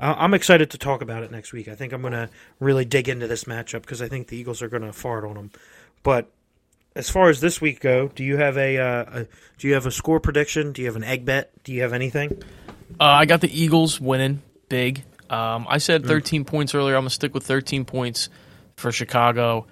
[0.00, 1.68] I- I'm excited to talk about it next week.
[1.68, 2.28] I think I'm going to
[2.60, 5.34] really dig into this matchup because I think the Eagles are going to fart on
[5.34, 5.50] them.
[6.02, 6.30] But
[6.96, 9.26] as far as this week go, do you have a, uh, a
[9.58, 10.72] do you have a score prediction?
[10.72, 11.50] Do you have an egg bet?
[11.64, 12.42] Do you have anything?
[13.00, 15.04] Uh, I got the Eagles winning big.
[15.30, 15.82] Um, I Mm.
[15.82, 16.94] said 13 points earlier.
[16.96, 18.28] I'm gonna stick with 13 points
[18.76, 19.66] for Chicago.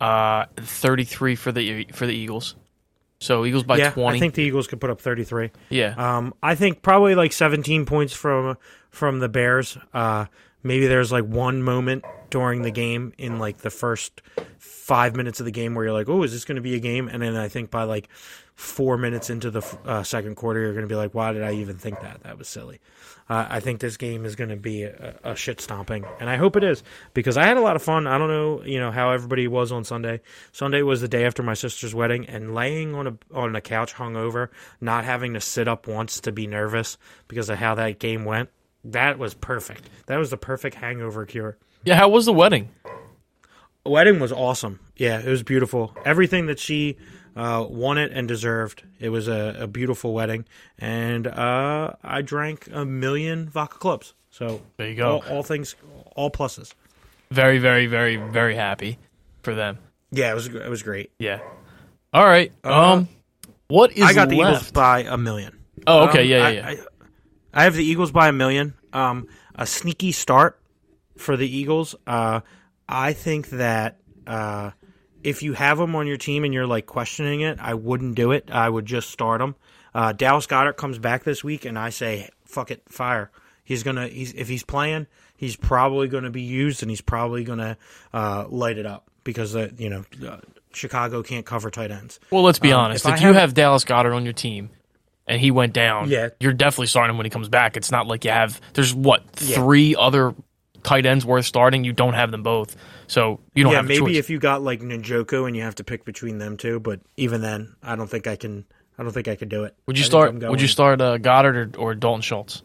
[0.00, 2.56] Uh, 33 for the for the Eagles.
[3.24, 4.16] So Eagles by yeah, 20.
[4.16, 5.50] I think the Eagles could put up 33.
[5.70, 5.94] yeah.
[5.96, 8.56] Um, I think probably like 17 points from
[8.90, 9.78] from the Bears.
[9.92, 10.26] Uh,
[10.62, 14.20] maybe there's like one moment during the game in like the first
[14.58, 16.80] five minutes of the game where you're like, oh, is this going to be a
[16.80, 17.08] game?
[17.08, 18.08] And then I think by like
[18.54, 21.52] four minutes into the uh, second quarter, you're going to be like, "Why did I
[21.54, 22.22] even think that?
[22.22, 22.80] That was silly."
[23.28, 26.36] Uh, I think this game is going to be a, a shit stomping, and I
[26.36, 26.82] hope it is
[27.14, 28.06] because I had a lot of fun.
[28.06, 30.20] I don't know, you know, how everybody was on Sunday.
[30.52, 33.94] Sunday was the day after my sister's wedding, and laying on a on a couch
[33.94, 34.48] hungover,
[34.80, 36.98] not having to sit up once to be nervous
[37.28, 38.50] because of how that game went.
[38.84, 39.88] That was perfect.
[40.06, 41.56] That was the perfect hangover cure.
[41.84, 42.68] Yeah, how was the wedding?
[43.86, 44.80] wedding was awesome.
[44.96, 45.96] Yeah, it was beautiful.
[46.04, 46.96] Everything that she
[47.36, 48.82] uh, won it and deserved.
[49.00, 50.44] It was a, a beautiful wedding,
[50.78, 54.14] and uh, I drank a million vodka clubs.
[54.30, 55.20] So There you go.
[55.20, 55.76] All, all things,
[56.16, 56.74] all pluses.
[57.30, 58.98] Very, very, very, very happy
[59.42, 59.78] for them.
[60.10, 61.10] Yeah, it was it was great.
[61.18, 61.40] Yeah.
[62.12, 62.52] All right.
[62.64, 63.08] um,
[63.68, 64.56] what is Uh, I got the left?
[64.56, 65.58] Eagles by a million.
[65.86, 66.22] Oh, okay.
[66.22, 66.82] Um, yeah, I, yeah, yeah.
[67.54, 68.74] I, I have the Eagles by a million.
[68.92, 69.26] Um,
[69.56, 70.60] a sneaky start
[71.16, 71.94] for the Eagles.
[72.06, 72.40] Uh,
[72.88, 74.70] I think that uh,
[75.24, 78.30] if you have them on your team and you're like questioning it, I wouldn't do
[78.32, 78.50] it.
[78.52, 79.56] I would just start them.
[79.94, 83.30] Uh, Dallas Goedert comes back this week, and I say, fuck it, fire.
[83.64, 84.08] He's gonna.
[84.08, 85.06] He's if he's playing,
[85.36, 87.76] he's probably going to be used, and he's probably going to
[88.12, 90.36] uh, light it up because uh, you know uh,
[90.74, 92.20] Chicago can't cover tight ends.
[92.30, 93.06] well, let's be um, honest.
[93.06, 94.68] if If, you have- Dallas Goedert on your team
[95.26, 96.28] and he went down, Yeah.
[96.40, 97.78] you're definitely starting him when he comes back.
[97.78, 98.60] It's not like you have.
[98.74, 99.54] There's what Yeah.
[99.56, 100.34] three other
[100.84, 101.82] tight ends worth starting.
[101.82, 102.76] You don't have them both,
[103.08, 105.84] so you don't yeah, have maybe if you got like Njoku and you have to
[105.84, 108.64] pick between them two, but even then, I don't think I can.
[108.96, 109.74] I don't think I could do it.
[109.86, 110.34] would you I start?
[110.34, 112.62] Would you start uh, Goedert or, or Dalton Schultz?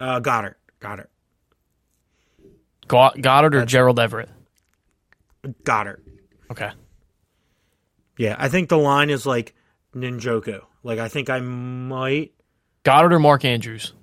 [0.00, 0.54] Uh, Goedert.
[0.80, 1.06] Goedert.
[2.88, 4.28] Go- Goedert or Gerald Everett?
[5.62, 6.02] Goedert.
[6.50, 6.72] Okay.
[8.18, 9.54] Yeah, I think the line is like
[9.94, 10.60] Njoku.
[10.82, 12.32] Like I think I might.
[12.84, 13.92] Goedert or Mark Andrews?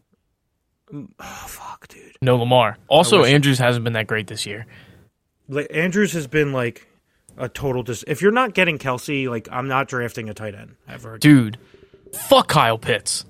[0.91, 2.15] Oh fuck, dude.
[2.21, 2.77] No Lamar.
[2.87, 4.65] Also, Andrews hasn't been that great this year.
[5.71, 6.87] Andrews has been like
[7.37, 8.03] a total dis.
[8.07, 11.17] If you're not getting Kelce, like I'm not drafting a tight end ever.
[11.17, 11.57] Dude,
[12.13, 13.25] fuck Kyle Pitts.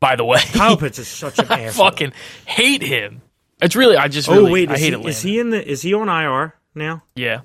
[0.00, 1.86] By the way, Kyle Pitts is such an I asshole.
[1.90, 2.12] fucking
[2.46, 3.20] hate him.
[3.60, 5.68] It's really, I just really, oh wait, I is, hate he, is he in the?
[5.68, 7.02] Is he on IR now?
[7.16, 7.40] Yeah,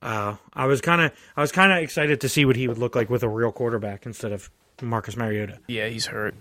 [0.00, 2.78] Uh, I was kind of I was kind of excited to see what he would
[2.78, 4.50] look like with a real quarterback instead of
[4.82, 5.58] Marcus Mariota.
[5.68, 6.34] yeah, he's hurt.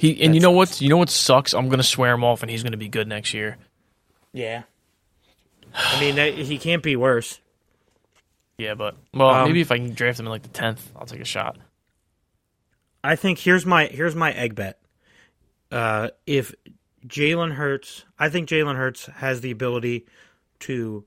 [0.00, 0.80] He and you know what?
[0.80, 1.52] You know what sucks?
[1.52, 3.58] I'm gonna swear him off, and he's gonna be good next year.
[4.32, 4.62] Yeah.
[5.74, 7.38] I mean, that, he can't be worse.
[8.56, 11.04] Yeah, but well, Um, maybe if I can draft him in like the tenth, I'll
[11.04, 11.58] take a shot.
[13.04, 14.78] I think here's my here's my egg bet.
[15.70, 16.54] Uh, if
[17.06, 20.06] Jalen Hurts, I think Jalen Hurts has the ability
[20.60, 21.04] to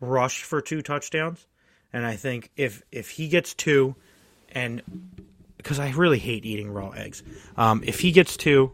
[0.00, 1.48] rush for two touchdowns,
[1.92, 3.96] and I think if if he gets two,
[4.52, 4.82] and
[5.66, 7.24] because I really hate eating raw eggs,
[7.56, 8.70] um, if he gets two,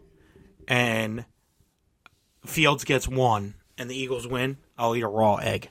[0.68, 1.24] and
[2.44, 5.70] Fields gets one, and the Eagles win, I'll eat a raw egg.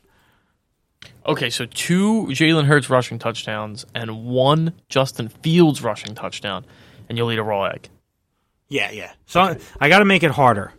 [1.27, 6.65] Okay, so two Jalen Hurts rushing touchdowns and one Justin Fields rushing touchdown,
[7.07, 7.89] and you'll eat a raw egg.
[8.67, 9.11] Yeah, yeah.
[9.27, 10.73] So I, I got to make it harder.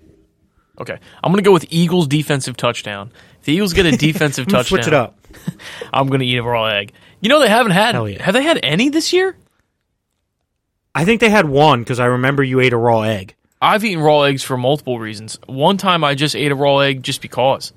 [0.81, 3.13] Okay, I'm gonna go with Eagles defensive touchdown.
[3.39, 5.21] If the Eagles get a defensive touchdown, switch it up.
[5.93, 6.95] I'm gonna eat a raw egg.
[7.21, 7.95] You know they haven't had.
[7.95, 8.21] Yeah.
[8.21, 9.37] Have they had any this year?
[10.95, 13.35] I think they had one because I remember you ate a raw egg.
[13.61, 15.39] I've eaten raw eggs for multiple reasons.
[15.47, 17.73] One time I just ate a raw egg just because.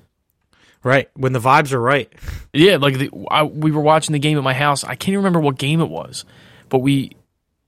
[0.82, 2.12] Right when the vibes are right.
[2.52, 4.84] Yeah, like the, I, we were watching the game at my house.
[4.84, 6.24] I can't even remember what game it was,
[6.68, 7.12] but we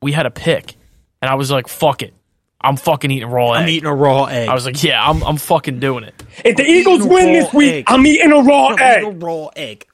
[0.01, 0.77] we had a pick,
[1.21, 2.15] and I was like, "Fuck it,
[2.61, 4.49] I'm fucking eating raw egg." I'm eating a raw egg.
[4.49, 7.33] I was like, "Yeah, I'm I'm fucking doing it." If the Eagles eating a win
[7.33, 7.85] this week, egg.
[7.89, 9.05] I'm eating a raw I'm eating egg.
[9.05, 9.87] a raw egg.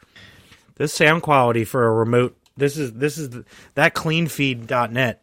[0.74, 2.36] This sound quality for a remote.
[2.58, 3.44] This is this is the,
[3.74, 5.22] that cleanfeed.net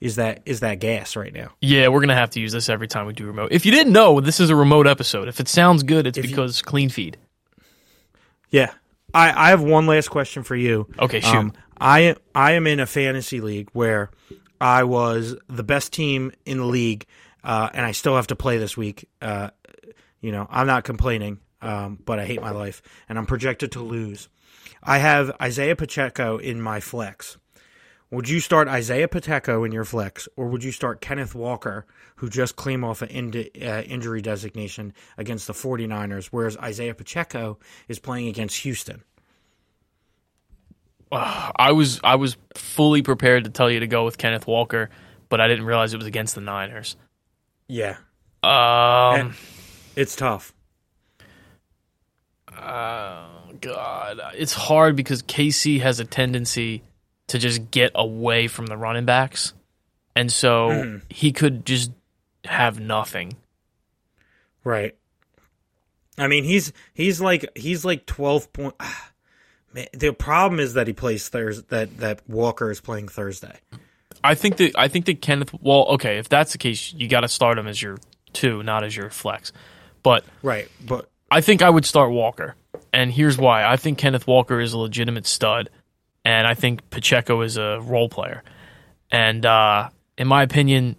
[0.00, 1.50] is that is that gas right now.
[1.60, 3.52] Yeah, we're gonna have to use this every time we do remote.
[3.52, 5.28] If you didn't know, this is a remote episode.
[5.28, 7.16] If it sounds good, it's you- because clean feed.
[8.50, 8.72] Yeah.
[9.14, 10.86] I, I have one last question for you.
[10.98, 11.52] Okay, shoot.
[11.80, 14.10] I I am in a fantasy league where
[14.60, 17.06] I was the best team in the league,
[17.42, 19.08] uh, and I still have to play this week.
[19.22, 19.50] Uh,
[20.20, 23.80] you know, I'm not complaining, um, but I hate my life, and I'm projected to
[23.80, 24.28] lose.
[24.82, 27.38] I have Isaiah Pacheco in my flex.
[28.10, 31.84] Would you start Isaiah Pacheco in your flex, or would you start Kenneth Walker,
[32.16, 37.98] who just came off an uh, injury designation against the 49ers, whereas Isaiah Pacheco is
[37.98, 39.02] playing against Houston?
[41.10, 44.90] I was I was fully prepared to tell you to go with Kenneth Walker,
[45.28, 46.96] but I didn't realize it was against the Niners.
[47.66, 47.96] Yeah,
[48.42, 49.34] Um,
[49.96, 50.54] it's tough.
[52.56, 56.82] Oh God, it's hard because KC has a tendency
[57.28, 59.52] to just get away from the running backs,
[60.16, 60.96] and so Hmm.
[61.08, 61.92] he could just
[62.44, 63.36] have nothing.
[64.64, 64.94] Right.
[66.16, 68.74] I mean, he's he's like he's like twelve point.
[69.74, 71.64] Man, the problem is that he plays Thursday.
[71.68, 73.58] That that Walker is playing Thursday.
[74.24, 75.52] I think that I think that Kenneth.
[75.60, 77.98] Well, okay, if that's the case, you got to start him as your
[78.32, 79.52] two, not as your flex.
[80.02, 82.56] But Right, but I think I would start Walker,
[82.92, 83.64] and here's why.
[83.64, 85.70] I think Kenneth Walker is a legitimate stud,
[86.24, 88.42] and I think Pacheco is a role player.
[89.10, 90.96] And uh, in my opinion,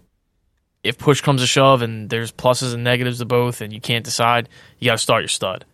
[0.83, 4.05] if push comes to shove and there's pluses and negatives to both, and you can't
[4.05, 4.49] decide,
[4.79, 5.65] you got to start your stud.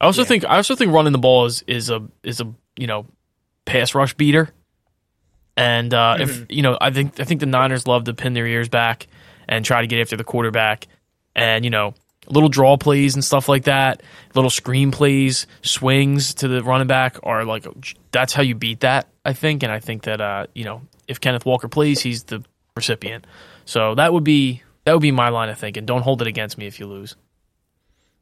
[0.00, 2.86] I also think I also think running the ball is is a is a you
[2.86, 3.06] know
[3.64, 4.50] pass rush beater.
[5.56, 8.46] And uh, if you know, I think I think the Niners love to pin their
[8.46, 9.06] ears back
[9.48, 10.88] and try to get after the quarterback,
[11.36, 11.94] and you know,
[12.28, 14.02] little draw plays and stuff like that,
[14.34, 17.66] little screen plays, swings to the running back are like
[18.12, 19.08] that's how you beat that.
[19.24, 22.44] I think, and I think that uh, you know, if Kenneth Walker plays, he's the
[22.76, 23.26] recipient.
[23.64, 25.86] So that would be that would be my line of thinking.
[25.86, 27.16] Don't hold it against me if you lose.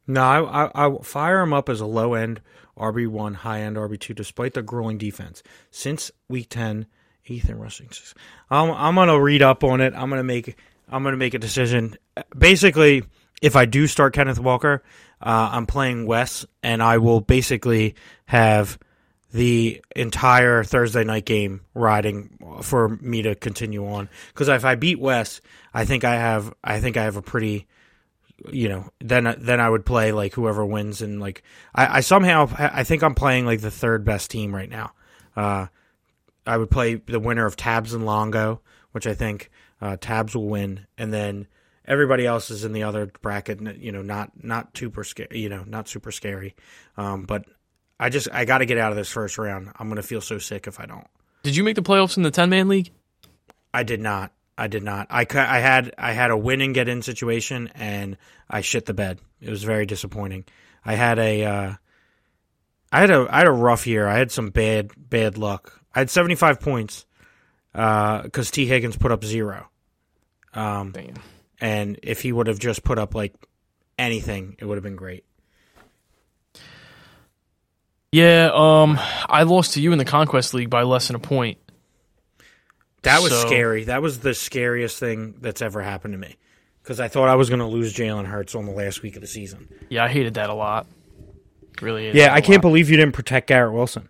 [0.07, 2.41] no, I, I I fire him up as a low end
[2.77, 6.87] RB one, high end RB two, despite the grueling defense since week ten.
[7.25, 7.89] Ethan rushing.
[8.49, 9.93] I'm I'm gonna read up on it.
[9.95, 10.57] I'm gonna make
[10.89, 11.95] I'm gonna make a decision.
[12.37, 13.03] Basically,
[13.43, 14.81] if I do start Kenneth Walker,
[15.21, 18.79] uh, I'm playing Wes, and I will basically have
[19.33, 24.07] the entire Thursday night game riding for me to continue on.
[24.29, 25.41] Because if I beat Wes,
[25.73, 27.67] I think I have I think I have a pretty
[28.49, 31.43] you know then then I would play like whoever wins and like
[31.75, 34.93] I, I somehow I think I'm playing like the third best team right now.
[35.35, 35.67] Uh,
[36.47, 38.61] I would play the winner of Tabs and Longo,
[38.93, 41.47] which I think uh, Tabs will win, and then
[41.85, 43.61] everybody else is in the other bracket.
[43.77, 45.39] You know, not not super scary.
[45.39, 46.55] You know, not super scary.
[46.97, 47.45] Um, but
[47.99, 49.71] I just I got to get out of this first round.
[49.77, 51.07] I'm gonna feel so sick if I don't.
[51.43, 52.91] Did you make the playoffs in the ten man league?
[53.73, 54.33] I did not.
[54.57, 55.07] I did not.
[55.09, 58.17] I, I had I had a win and get in situation, and
[58.49, 59.19] I shit the bed.
[59.41, 60.45] It was very disappointing.
[60.85, 61.73] I had a uh,
[62.91, 64.07] I had a I had a rough year.
[64.07, 65.79] I had some bad bad luck.
[65.95, 67.05] I had 75 points
[67.71, 69.69] because Tee Higgins put up zero.
[70.53, 71.15] Um, Damn.
[71.63, 73.33] And if he would have just put up like
[73.97, 75.23] anything, it would have been great.
[78.11, 81.57] Yeah, um, I lost to you in the Conquest League by less than a point.
[83.01, 83.85] That was So- scary.
[83.85, 86.35] That was the scariest thing that's ever happened to me
[86.83, 89.21] because I thought I was going to lose Jalen Hurts on the last week of
[89.21, 89.67] the season.
[89.89, 90.85] Yeah, I hated that a lot.
[91.81, 92.03] Really.
[92.03, 92.69] Hated Yeah, that I a can't lot.
[92.69, 94.09] believe you didn't protect Garrett Wilson.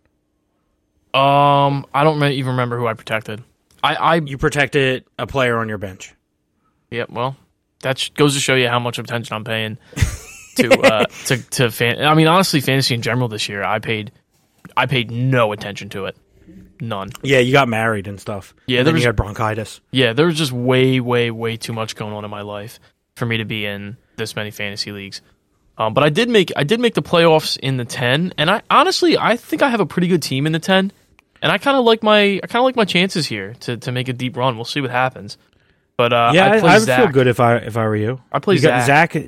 [1.14, 3.42] Um, I don't even remember who I protected.
[3.84, 6.14] I, I, You protected a player on your bench.
[6.92, 7.06] yeah.
[7.10, 7.36] Well,
[7.84, 9.78] that goes to show you how much attention I'm paying
[10.58, 12.04] to uh to to fan.
[12.04, 14.12] I mean, honestly, fantasy in general this year, I paid,
[14.76, 16.18] I paid no attention to it,
[16.82, 17.12] none.
[17.22, 18.54] Yeah, you got married and stuff.
[18.68, 19.80] Yeah, and there then was- you had bronchitis.
[19.92, 22.80] Yeah, there was just way, way, way too much going on in my life
[23.16, 25.22] for me to be in this many fantasy leagues.
[25.78, 28.62] Um, but I did make I did make the playoffs in the ten, and I
[28.70, 30.92] honestly I think I have a pretty good team in the ten,
[31.42, 33.92] and I kind of like my I kind of like my chances here to, to
[33.92, 34.56] make a deep run.
[34.56, 35.38] We'll see what happens.
[35.98, 37.00] But uh, Yeah, I, I, would Zach.
[37.04, 38.22] feel good if I if I were you.
[38.32, 39.14] I play you got Zach.
[39.14, 39.26] Zach.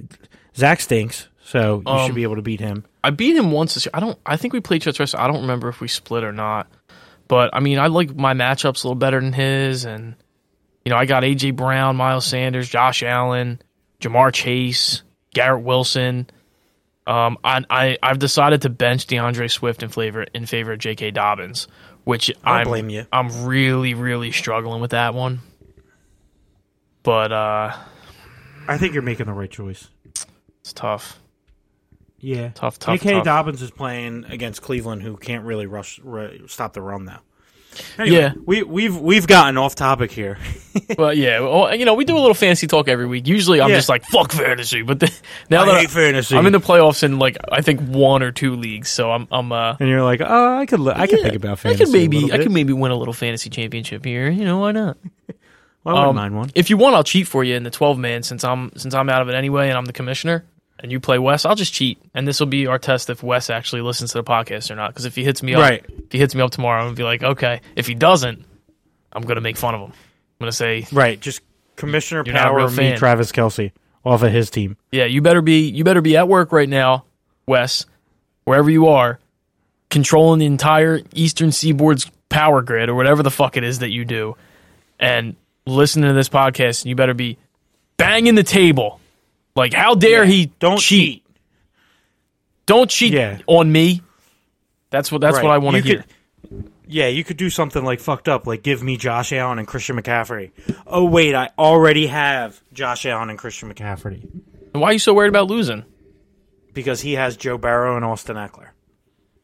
[0.56, 2.86] Zach stinks, so you Um, should be able to beat him.
[3.04, 3.92] I beat him once this year.
[3.94, 4.18] I don't.
[4.26, 5.14] I think we played each other twice.
[5.14, 6.68] I don't remember if we split or not.
[7.28, 10.16] But I mean, I like my matchups a little better than his, and
[10.86, 13.62] you know, I got AJ Brown, Miles Sanders, Josh Allen,
[14.00, 15.04] Ja'Marr Chase,
[15.34, 16.28] Garrett Wilson.
[17.08, 21.12] Um, I, I I've decided to bench D'Andre Swift in favor in favor of J.K.
[21.12, 21.68] Dobbins,
[22.06, 23.06] which I blame you.
[23.12, 25.42] I'm really really struggling with that one.
[27.06, 27.72] But uh,
[28.68, 29.88] I think you're making the right choice.
[30.62, 31.20] it's tough.
[32.20, 33.22] Yeah, Tough, tough, J.K.
[33.22, 37.18] Dobbins is playing against Cleveland, who can't really rush ru- stop the run though.
[38.00, 38.34] Anyway, Yeah.
[38.46, 40.38] we we've we've gotten off topic here.
[40.98, 43.28] But yeah, well, you know, we do a little fantasy talk every week.
[43.28, 43.76] Usually, I'm Yeah.
[43.78, 45.14] just like fuck fantasy, but the,
[45.50, 46.36] now I that hate fantasy.
[46.36, 49.52] I'm in the playoffs in like I think one or two leagues, so I'm I'm
[49.52, 51.84] uh and you're like, oh, I could I could yeah, think about I fantasy.
[51.86, 54.30] could maybe I could maybe win a little fantasy championship here.
[54.30, 54.98] You know why not?
[55.86, 56.52] Well, I wouldn't Um, mind one.
[56.56, 59.10] If you want, I'll cheat for you in the 12 man since I'm since I'm
[59.10, 60.44] out of it anyway, and I'm the commissioner.
[60.80, 63.50] And you play Wes, I'll just cheat, and this will be our test if Wes
[63.50, 64.90] actually listens to the podcast or not.
[64.90, 65.86] Because if he hits me up, Right.
[65.88, 67.62] if he hits me up tomorrow, I'm gonna be like, okay.
[67.78, 68.44] If he doesn't,
[69.14, 69.92] I'm gonna make fun of him.
[69.92, 71.40] I'm gonna say, Right, just
[71.78, 72.96] Commissioner You're not a Power me.
[72.98, 73.72] Travis Kelce,
[74.04, 74.76] off of his team.
[74.92, 77.06] Yeah, you better be you better be at work right now,
[77.48, 77.86] Wes,
[78.44, 79.20] wherever you are,
[79.90, 84.04] controlling the entire Eastern Seaboard's power grid or whatever the fuck it is that you
[84.04, 84.36] do,
[85.00, 85.36] and
[85.66, 86.82] listening to this podcast.
[86.84, 87.38] And you better be
[87.98, 89.00] banging the table.
[89.56, 91.26] Like, how dare he Don't cheat?
[92.66, 93.40] Don't cheat Yeah.
[93.48, 94.02] on me.
[94.90, 95.44] That's what that's Right.
[95.44, 96.04] what I want to hear.
[96.50, 99.68] could- yeah, you could do something like fucked up, like give me Josh Allen and
[99.68, 100.52] Christian McCaffrey.
[100.86, 104.22] Oh wait, I already have Josh Allen and Christian McCaffrey
[104.74, 105.84] And Why are you so worried about losing?
[106.74, 108.68] because he has Joe Burrow and Austin Ekeler.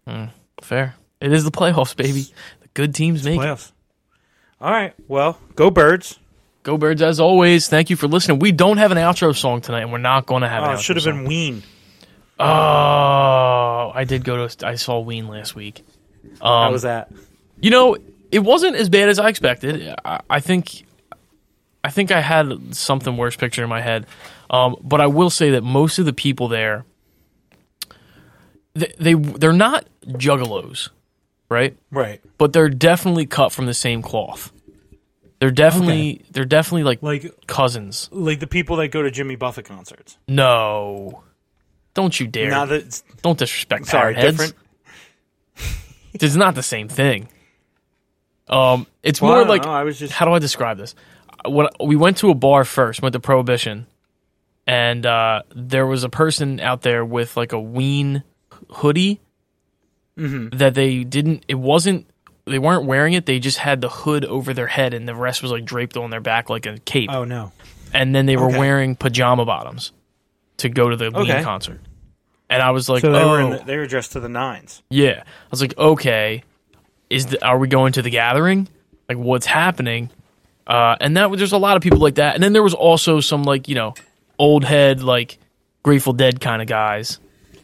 [0.05, 0.25] Hmm,
[0.61, 0.95] fair.
[1.21, 2.23] It is the playoffs, baby.
[2.61, 3.71] The good teams make it.
[4.61, 4.93] All right.
[5.07, 6.17] Well, go birds.
[6.63, 7.67] Go Birds, as always.
[7.67, 8.37] Thank you for listening.
[8.37, 10.73] We don't have an outro song tonight, and we're not going to have Oh, an
[10.75, 11.15] it should have song.
[11.21, 11.63] been Ween.
[12.39, 14.67] Oh, I did go to.
[14.67, 15.83] I saw Ween last week.
[16.39, 17.11] Um, How was that?
[17.59, 17.97] You know,
[18.31, 19.95] it wasn't as bad as I expected.
[20.05, 20.85] I, I think,
[21.83, 24.05] I think I had something worse picture in my head.
[24.51, 26.85] Um, but I will say that most of the people there,
[28.75, 30.89] they, they they're not juggalos,
[31.51, 31.77] right?
[31.91, 32.19] Right.
[32.39, 34.51] But they're definitely cut from the same cloth.
[35.39, 38.09] They're definitely they're definitely like, Like cousins.
[38.11, 40.17] like the people that go to Jimmy Buffett concerts.
[40.27, 41.23] No,
[41.95, 42.49] don't you dare!
[42.51, 44.53] Now that don't disrespect sorry, different.
[46.13, 47.29] It's not the same thing.
[48.49, 50.93] Um, it's Well, more like know, I was just- how do I describe this?
[51.47, 53.87] When we went to a bar first, went to Prohibition,
[54.67, 58.23] and uh, there was a person out there with like a Ween
[58.69, 59.21] hoodie
[60.17, 60.57] Mm-hmm.
[60.57, 61.45] that they didn't.
[61.47, 62.07] It wasn't.
[62.45, 63.25] They weren't wearing it.
[63.25, 66.09] They just had the hood over their head, and the rest was like draped on
[66.09, 67.09] their back like a cape.
[67.11, 67.51] Oh no.
[67.93, 68.57] And then they were okay.
[68.59, 69.91] wearing pajama bottoms
[70.57, 71.35] to go to the Okay.
[71.35, 71.81] Ween concert.
[72.49, 74.29] And I was like, So they oh, were in the, they were dressed to the
[74.29, 74.81] nines.
[74.89, 75.23] yeah.
[75.23, 76.43] I was like, okay,
[77.09, 78.67] is the, are we going to the gathering?
[79.07, 80.09] Like, what's happening?
[80.67, 82.35] Uh, and that there's a lot of people like that.
[82.35, 83.93] And then there was also some like you know
[84.39, 85.37] old head like
[85.83, 87.19] Grateful Dead kind of guys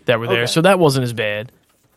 [0.06, 0.44] that were there.
[0.44, 0.52] Okay.
[0.52, 1.52] So that wasn't as bad.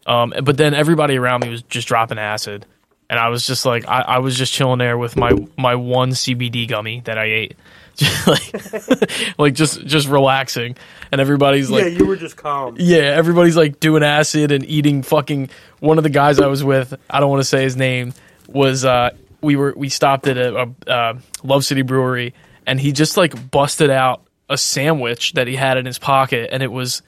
[0.06, 2.66] Um, but then everybody around me was just dropping acid,
[3.08, 6.10] and I was just like, I, I was just chilling there with my my one
[6.10, 7.56] CBD gummy that I ate,
[7.96, 10.76] just like like just just relaxing,
[11.12, 12.76] and everybody's like, yeah, you were just calm.
[12.78, 15.50] yeah, everybody's like doing acid and eating fucking.
[15.80, 18.12] One of the guys I was with, I don't want to say his name,
[18.48, 22.34] was uh, we were we stopped at a, a uh, Love City Brewery,
[22.66, 26.62] and he just like busted out a sandwich that he had in his pocket, and
[26.62, 27.02] it was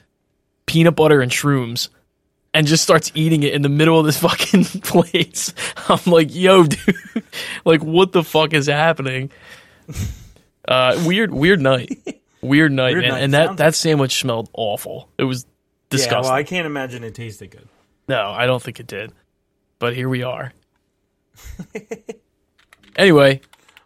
[0.65, 1.89] peanut butter and shrooms,
[2.53, 5.53] and just starts eating it in the middle of this fucking place.
[5.89, 6.95] I'm like, yo, dude,
[7.65, 9.31] like what the fuck is happening?
[10.67, 12.21] Uh, weird, weird night.
[12.41, 13.11] Weird night, Weird man.
[13.11, 13.23] night.
[13.23, 15.09] And that, Sounds- that sandwich smelled awful.
[15.17, 15.45] It was
[15.89, 16.23] disgusting.
[16.23, 17.67] Yeah, well, I can't imagine it tasted good.
[18.07, 19.11] No, I don't think it did.
[19.79, 20.53] But here we are.
[22.95, 23.41] anyway,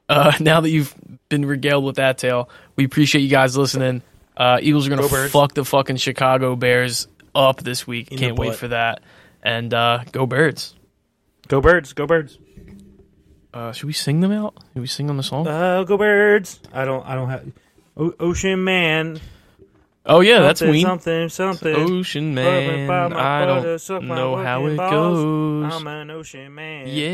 [0.09, 0.93] uh, now that you've
[1.29, 4.01] been regaled with that tale, we appreciate you guys listening.
[4.35, 5.31] Uh, Eagles are going to Birds.
[5.31, 7.07] fuck the fucking Chicago Bears
[7.37, 8.09] up this week.
[8.09, 9.01] the Can't wait for that.
[9.43, 10.73] And uh, go Birds.
[11.47, 12.37] Go birds, go birds.
[13.53, 14.53] Uh, should we sing them out?
[14.73, 15.47] Should we sing them a song?
[15.47, 16.59] Uh, go birds.
[16.73, 17.05] I don't.
[17.05, 17.45] I don't have.
[17.95, 19.19] O- Ocean Man.
[20.05, 20.85] oh, yeah, that's something, Ween.
[20.85, 21.29] Something.
[21.29, 21.75] Something.
[21.75, 22.89] Ocean Man.
[23.15, 24.91] I don't know how it balls.
[24.91, 25.73] goes.
[25.73, 26.87] I'm an ocean man.
[26.87, 27.05] Yeah.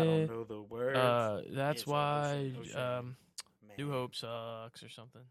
[0.00, 0.98] I don't know the words.
[0.98, 3.16] Uh, that's It's why ocean, ocean um.
[3.78, 5.22] New Hope sucks or something.